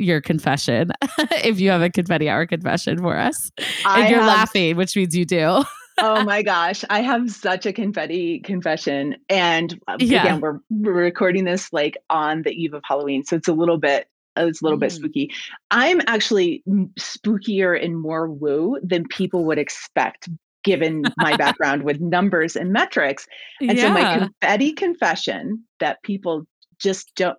[0.00, 0.90] your confession
[1.44, 3.52] if you have a confetti hour confession for us.
[3.84, 5.62] I and you're have, laughing, which means you do
[6.00, 9.16] oh my gosh, I have such a confetti confession.
[9.28, 10.22] And uh, yeah.
[10.22, 13.24] again, we're, we're recording this like on the eve of Halloween.
[13.24, 14.82] So it's a little bit uh, it's a little mm.
[14.82, 15.30] bit spooky.
[15.70, 16.62] I'm actually
[16.98, 20.28] spookier and more woo than people would expect
[20.62, 23.26] given my background with numbers and metrics.
[23.60, 23.82] And yeah.
[23.82, 26.46] so my confetti confession that people
[26.78, 27.36] just don't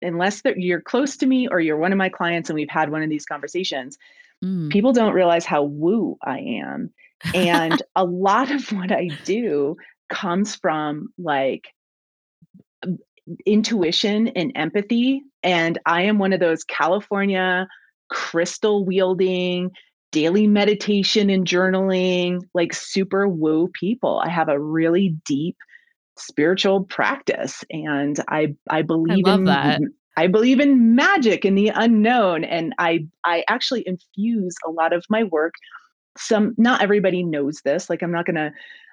[0.00, 3.02] unless you're close to me or you're one of my clients and we've had one
[3.02, 3.98] of these conversations,
[4.42, 4.70] mm.
[4.70, 6.90] people don't realize how woo I am
[7.34, 9.76] and a lot of what I do
[10.08, 11.68] comes from like
[13.46, 15.22] intuition and empathy.
[15.42, 17.66] And I am one of those California
[18.10, 19.70] crystal wielding,
[20.12, 24.20] daily meditation and journaling, like super woo people.
[24.24, 25.56] I have a really deep
[26.18, 29.80] spiritual practice and I I believe I in that.
[30.16, 35.04] I believe in magic and the unknown and I I actually infuse a lot of
[35.08, 35.54] my work
[36.18, 38.52] some not everybody knows this like i'm not going to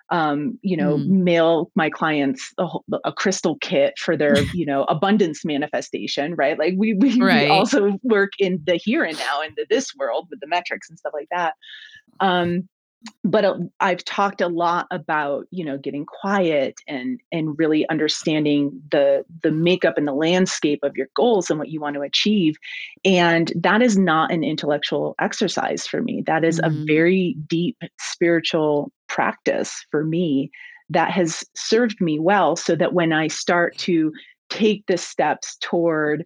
[0.09, 1.07] um, you know, mm.
[1.07, 2.67] mail my clients a,
[3.05, 6.59] a, crystal kit for their, you know, abundance manifestation, right?
[6.59, 7.45] Like we we, right.
[7.45, 10.89] we, also work in the here and now in the this world with the metrics
[10.89, 11.55] and stuff like that.
[12.19, 12.69] Um,
[13.23, 18.81] but uh, I've talked a lot about you know getting quiet and and really understanding
[18.91, 22.55] the the makeup and the landscape of your goals and what you want to achieve,
[23.03, 26.23] and that is not an intellectual exercise for me.
[26.25, 26.81] That is mm-hmm.
[26.81, 30.51] a very deep spiritual practice for me
[30.89, 32.55] that has served me well.
[32.55, 34.11] So that when I start to
[34.49, 36.25] take the steps toward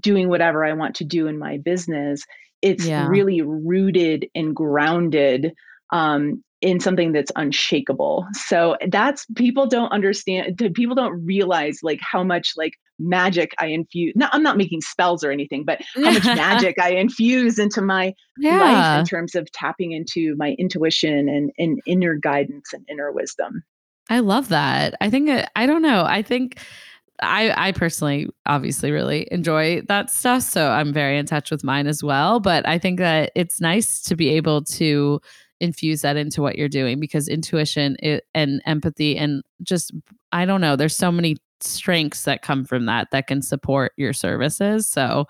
[0.00, 2.24] doing whatever I want to do in my business,
[2.62, 3.06] it's yeah.
[3.06, 5.52] really rooted and grounded
[5.90, 8.26] um, in something that's unshakable.
[8.32, 10.60] So that's people don't understand.
[10.74, 14.12] People don't realize like how much like magic I infuse.
[14.16, 18.12] No, I'm not making spells or anything, but how much magic I infuse into my
[18.38, 18.58] yeah.
[18.58, 23.62] life in terms of tapping into my intuition and, and inner guidance and inner wisdom.
[24.10, 24.94] I love that.
[25.00, 26.04] I think I don't know.
[26.04, 26.58] I think
[27.20, 31.86] I I personally obviously really enjoy that stuff, so I'm very in touch with mine
[31.86, 32.40] as well.
[32.40, 35.20] But I think that it's nice to be able to
[35.60, 37.96] infuse that into what you're doing because intuition
[38.34, 39.92] and empathy and just
[40.32, 44.12] I don't know, there's so many strengths that come from that that can support your
[44.12, 44.86] services.
[44.86, 45.26] So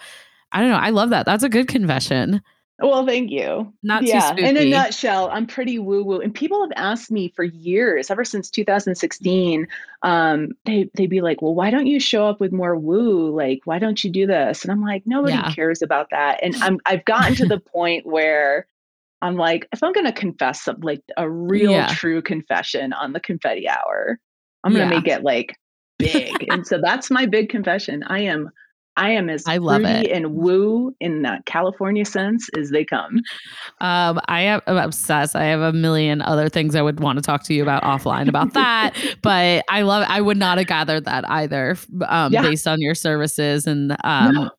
[0.53, 0.77] I don't know.
[0.77, 1.27] I love that.
[1.27, 2.43] That's a good confession.
[2.81, 3.73] Well, thank you.
[3.83, 4.37] Not yeah.
[4.37, 8.25] In a nutshell, I'm pretty woo woo, and people have asked me for years, ever
[8.25, 9.67] since 2016.
[10.03, 13.35] Um, they they'd be like, "Well, why don't you show up with more woo?
[13.35, 15.53] Like, why don't you do this?" And I'm like, nobody yeah.
[15.53, 16.39] cares about that.
[16.41, 18.69] And I'm I've gotten to the point where
[19.23, 21.89] I'm like, if I'm going to confess some, like a real yeah.
[21.89, 24.19] true confession on the confetti hour,
[24.65, 25.57] I'm going to make it like
[25.99, 26.47] big.
[26.51, 28.03] and so that's my big confession.
[28.07, 28.51] I am
[28.99, 33.21] I am as I love it and woo in that California sense as they come.
[33.81, 35.37] Um, I am I'm obsessed.
[35.37, 38.29] I have a million other things I would want to talk to you about offline
[38.29, 40.05] about that, but I love.
[40.09, 41.77] I would not have gathered that either,
[42.09, 42.43] um, yeah.
[42.43, 44.51] based on your services and um, no.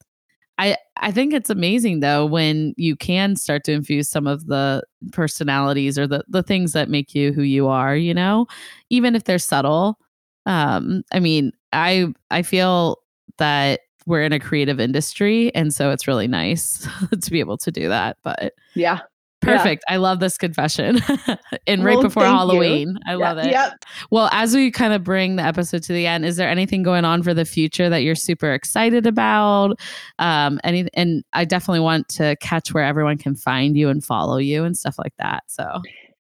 [0.57, 4.83] I I think it's amazing though when you can start to infuse some of the
[5.11, 7.95] personalities or the the things that make you who you are.
[7.95, 8.47] You know,
[8.89, 9.99] even if they're subtle.
[10.45, 12.97] Um, I mean, I I feel
[13.37, 16.87] that we're in a creative industry and so it's really nice
[17.21, 18.99] to be able to do that but yeah
[19.41, 19.83] Perfect.
[19.87, 19.95] Yeah.
[19.95, 20.99] I love this confession.
[21.67, 22.89] and well, right before Halloween.
[22.89, 22.97] You.
[23.07, 23.47] I love it.
[23.47, 23.85] Yep.
[24.11, 27.05] Well, as we kind of bring the episode to the end, is there anything going
[27.05, 29.79] on for the future that you're super excited about?
[30.19, 34.37] Um, any and I definitely want to catch where everyone can find you and follow
[34.37, 35.43] you and stuff like that.
[35.47, 35.81] So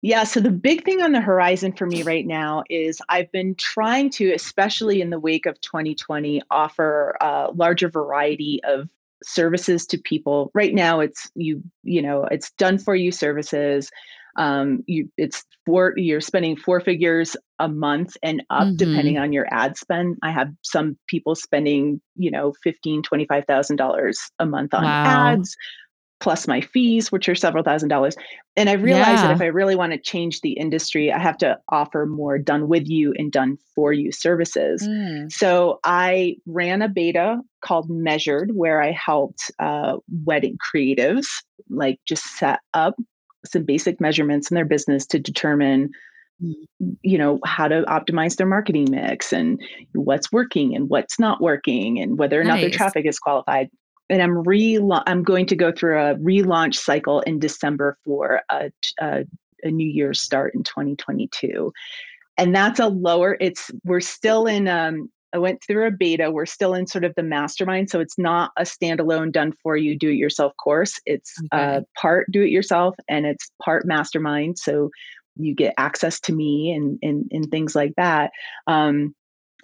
[0.03, 3.55] yeah, so the big thing on the horizon for me right now is I've been
[3.55, 8.89] trying to, especially in the wake of 2020, offer a larger variety of
[9.23, 10.51] services to people.
[10.55, 13.91] Right now, it's you, you know, it's done for you services.
[14.37, 15.95] Um, you, it's four.
[15.97, 18.77] You're spending four figures a month and up, mm-hmm.
[18.77, 20.19] depending on your ad spend.
[20.23, 24.85] I have some people spending, you know, fifteen, twenty five thousand dollars a month on
[24.85, 25.33] wow.
[25.33, 25.57] ads
[26.21, 28.15] plus my fees, which are several thousand dollars.
[28.57, 29.29] And I realized yeah.
[29.29, 32.69] that if I really want to change the industry, I have to offer more done
[32.69, 34.87] with you and done for you services.
[34.87, 35.33] Mm.
[35.33, 41.27] So I ran a beta called Measured, where I helped uh, wedding creatives
[41.71, 42.97] like just set up
[43.47, 45.91] some basic measurements in their business to determine
[47.03, 49.61] you know how to optimize their marketing mix and
[49.93, 52.55] what's working and what's not working and whether or nice.
[52.55, 53.69] not their traffic is qualified
[54.11, 58.71] and I'm re I'm going to go through a relaunch cycle in December for a,
[59.01, 59.25] a,
[59.63, 61.73] a New Year's start in 2022,
[62.37, 63.37] and that's a lower.
[63.41, 64.69] It's we're still in.
[64.69, 66.31] Um, I went through a beta.
[66.33, 69.97] We're still in sort of the mastermind, so it's not a standalone done for you
[69.97, 70.99] do it yourself course.
[71.07, 71.77] It's okay.
[71.77, 74.59] a part do it yourself and it's part mastermind.
[74.59, 74.91] So
[75.37, 78.33] you get access to me and and, and things like that.
[78.67, 79.15] Um,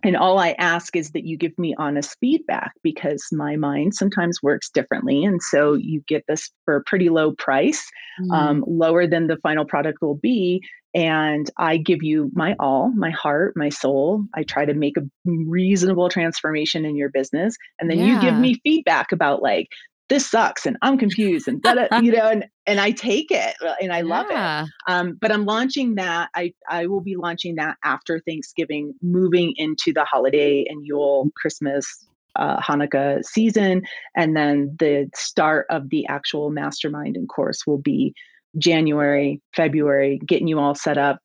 [0.02, 4.42] and all I ask is that you give me honest feedback because my mind sometimes
[4.42, 5.24] works differently.
[5.24, 7.84] And so you get this for a pretty low price,
[8.20, 8.34] mm.
[8.34, 10.62] um, lower than the final product will be.
[10.94, 14.24] And I give you my all, my heart, my soul.
[14.34, 17.56] I try to make a reasonable transformation in your business.
[17.78, 18.14] And then yeah.
[18.14, 19.68] you give me feedback about like,
[20.08, 21.60] this sucks and I'm confused and
[22.02, 24.64] you know and and I take it uh, and I love yeah.
[24.64, 24.70] it.
[24.88, 26.30] Um, but I'm launching that.
[26.34, 32.06] I I will be launching that after Thanksgiving, moving into the holiday and Yule, Christmas,
[32.36, 33.82] uh, Hanukkah season,
[34.16, 38.14] and then the start of the actual mastermind and course will be
[38.58, 41.18] January, February, getting you all set up,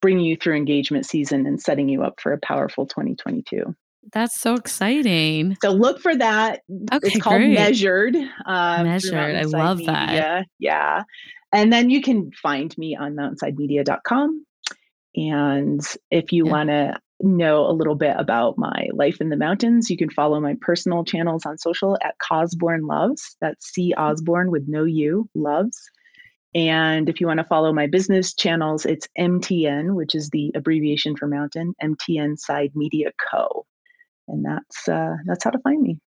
[0.00, 3.74] bringing you through engagement season, and setting you up for a powerful 2022.
[4.12, 5.56] That's so exciting.
[5.62, 6.62] So look for that.
[6.92, 7.54] Okay, it's called great.
[7.54, 8.16] Measured.
[8.46, 9.14] Uh, Measured.
[9.14, 9.92] I love Media.
[9.92, 10.14] that.
[10.14, 10.42] Yeah.
[10.58, 11.02] Yeah.
[11.52, 14.44] And then you can find me on mountainsidemedia.com.
[15.16, 15.80] And
[16.10, 16.52] if you yeah.
[16.52, 20.40] want to know a little bit about my life in the mountains, you can follow
[20.40, 23.36] my personal channels on social at Cosborn Loves.
[23.40, 25.78] That's C Osborne with no U, Loves.
[26.56, 31.16] And if you want to follow my business channels, it's MTN, which is the abbreviation
[31.16, 33.66] for mountain, MTN Side Media Co
[34.28, 35.98] and that's uh, that's how to find me.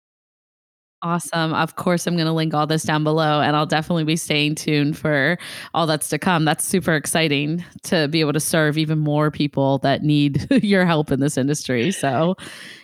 [1.03, 1.53] Awesome.
[1.53, 4.55] Of course, I'm going to link all this down below, and I'll definitely be staying
[4.55, 5.37] tuned for
[5.75, 6.43] all that's to come.
[6.43, 11.11] That's super exciting to be able to serve even more people that need your help
[11.11, 11.91] in this industry.
[11.91, 12.35] So,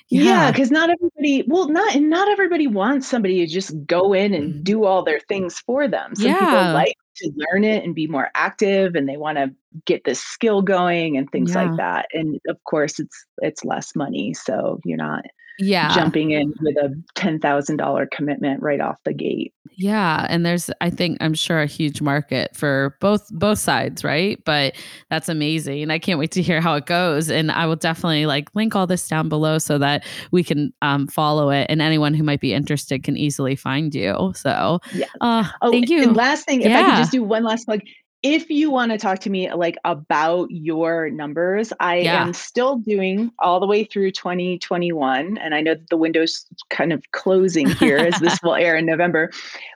[0.10, 4.14] yeah, because yeah, not everybody, well, not and not everybody wants somebody to just go
[4.14, 4.64] in and mm-hmm.
[4.64, 6.14] do all their things for them.
[6.16, 6.40] Some yeah.
[6.40, 9.52] people like to learn it and be more active, and they want to
[9.86, 11.64] get this skill going and things yeah.
[11.64, 12.06] like that.
[12.14, 15.24] And of course, it's it's less money, so you're not
[15.60, 19.54] yeah jumping in with a $10,000 commitment right off the gate.
[19.76, 24.40] Yeah, and there's I think I'm sure a huge market for both both sides, right?
[24.46, 24.76] But
[25.10, 25.82] that's amazing.
[25.82, 28.76] And I can't wait to hear how it goes and I will definitely like link
[28.76, 32.40] all this down below so that we can um, follow it and anyone who might
[32.40, 34.32] be interested can easily find you.
[34.36, 35.06] So, yeah.
[35.22, 36.04] Uh, oh, thank you.
[36.04, 36.80] And last thing, if yeah.
[36.80, 37.82] I could just do one last plug,
[38.24, 42.22] if you want to talk to me like about your numbers, I yeah.
[42.22, 45.38] am still doing all the way through 2021.
[45.38, 48.86] And I know that the window's kind of closing here as this will air in
[48.86, 49.30] November,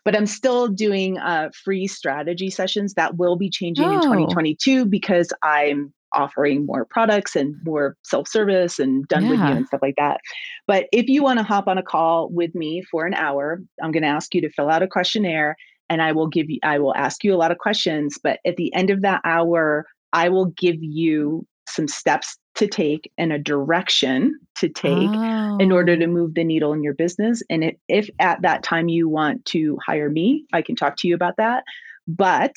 [0.06, 3.96] but I'm still doing uh, free strategy sessions that will be changing oh.
[3.96, 9.30] in 2022 because I'm offering more products and more self-service and done yeah.
[9.32, 10.22] with you and stuff like that.
[10.66, 13.92] But if you want to hop on a call with me for an hour, I'm
[13.92, 15.58] going to ask you to fill out a questionnaire
[15.90, 18.18] and I will give you, I will ask you a lot of questions.
[18.22, 23.12] But at the end of that hour, I will give you some steps to take
[23.18, 25.58] and a direction to take oh.
[25.60, 25.98] in order oh.
[25.98, 26.08] to oh.
[26.08, 27.44] move the needle in your business.
[27.50, 31.08] And if, if at that time you want to hire me, I can talk to
[31.08, 31.64] you about that.
[32.08, 32.56] But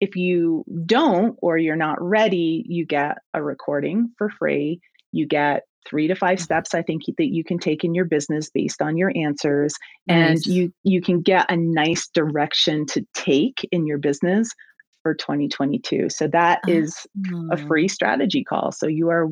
[0.00, 4.80] if you don't or you're not ready, you get a recording for free.
[5.12, 6.44] You get three to five mm-hmm.
[6.44, 9.74] steps i think that you can take in your business based on your answers
[10.06, 10.16] nice.
[10.16, 14.50] and you you can get a nice direction to take in your business
[15.06, 16.72] for 2022 so that uh-huh.
[16.72, 17.50] is oh.
[17.52, 17.68] a mm.
[17.68, 18.72] free strategy call.
[18.72, 19.28] So you are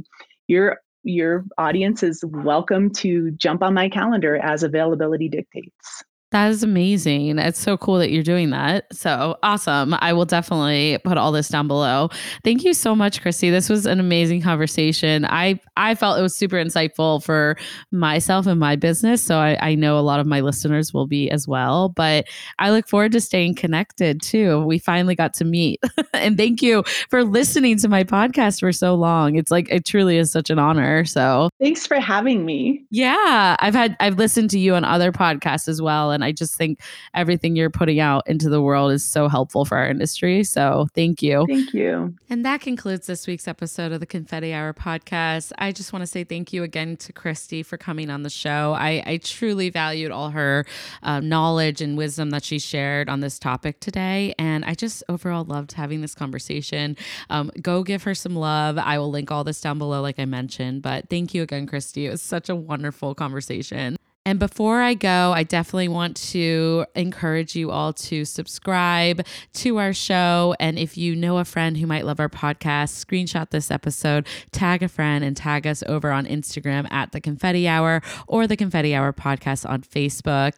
[0.47, 6.05] your your audience is welcome to jump on my calendar as availability dictates
[6.35, 7.39] that is amazing.
[7.39, 8.87] It's so cool that you're doing that.
[8.93, 9.95] So awesome.
[10.01, 12.09] I will definitely put all this down below.
[12.43, 13.51] Thank you so much, Christie.
[13.51, 15.27] This was an amazing conversation.
[15.27, 17.57] I I felt it was super insightful for
[17.93, 19.23] myself and my business.
[19.23, 21.91] So I, I know a lot of my listeners will be as well.
[21.91, 22.27] But
[22.59, 24.65] I look forward to staying connected too.
[24.65, 25.81] We finally got to meet.
[26.15, 29.37] and thank you for listening to my podcast for so long.
[29.37, 31.05] It's like it truly is such an honor.
[31.05, 32.85] So thanks for having me.
[32.91, 33.55] Yeah.
[33.61, 36.11] I've had I've listened to you on other podcasts as well.
[36.11, 36.81] And I just think
[37.15, 40.43] everything you're putting out into the world is so helpful for our industry.
[40.45, 41.45] So thank you.
[41.49, 42.15] Thank you.
[42.29, 45.53] And that concludes this week's episode of the Confetti Hour podcast.
[45.59, 48.75] I just want to say thank you again to Christie for coming on the show.
[48.77, 50.65] I, I truly valued all her
[51.03, 54.35] uh, knowledge and wisdom that she shared on this topic today.
[54.39, 56.97] And I just overall loved having this conversation.
[57.31, 58.79] Um, go give her some love.
[58.79, 60.83] I will link all this down below, like I mentioned.
[60.83, 62.07] But thank you again, Christie.
[62.07, 63.97] It was such a wonderful conversation.
[64.27, 69.93] And before I go, I definitely want to encourage you all to subscribe to our
[69.93, 70.55] show.
[70.59, 74.83] And if you know a friend who might love our podcast, screenshot this episode, tag
[74.83, 78.95] a friend, and tag us over on Instagram at the Confetti Hour or the Confetti
[78.95, 80.55] Hour podcast on Facebook.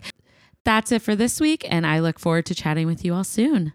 [0.65, 3.73] That's it for this week, and I look forward to chatting with you all soon.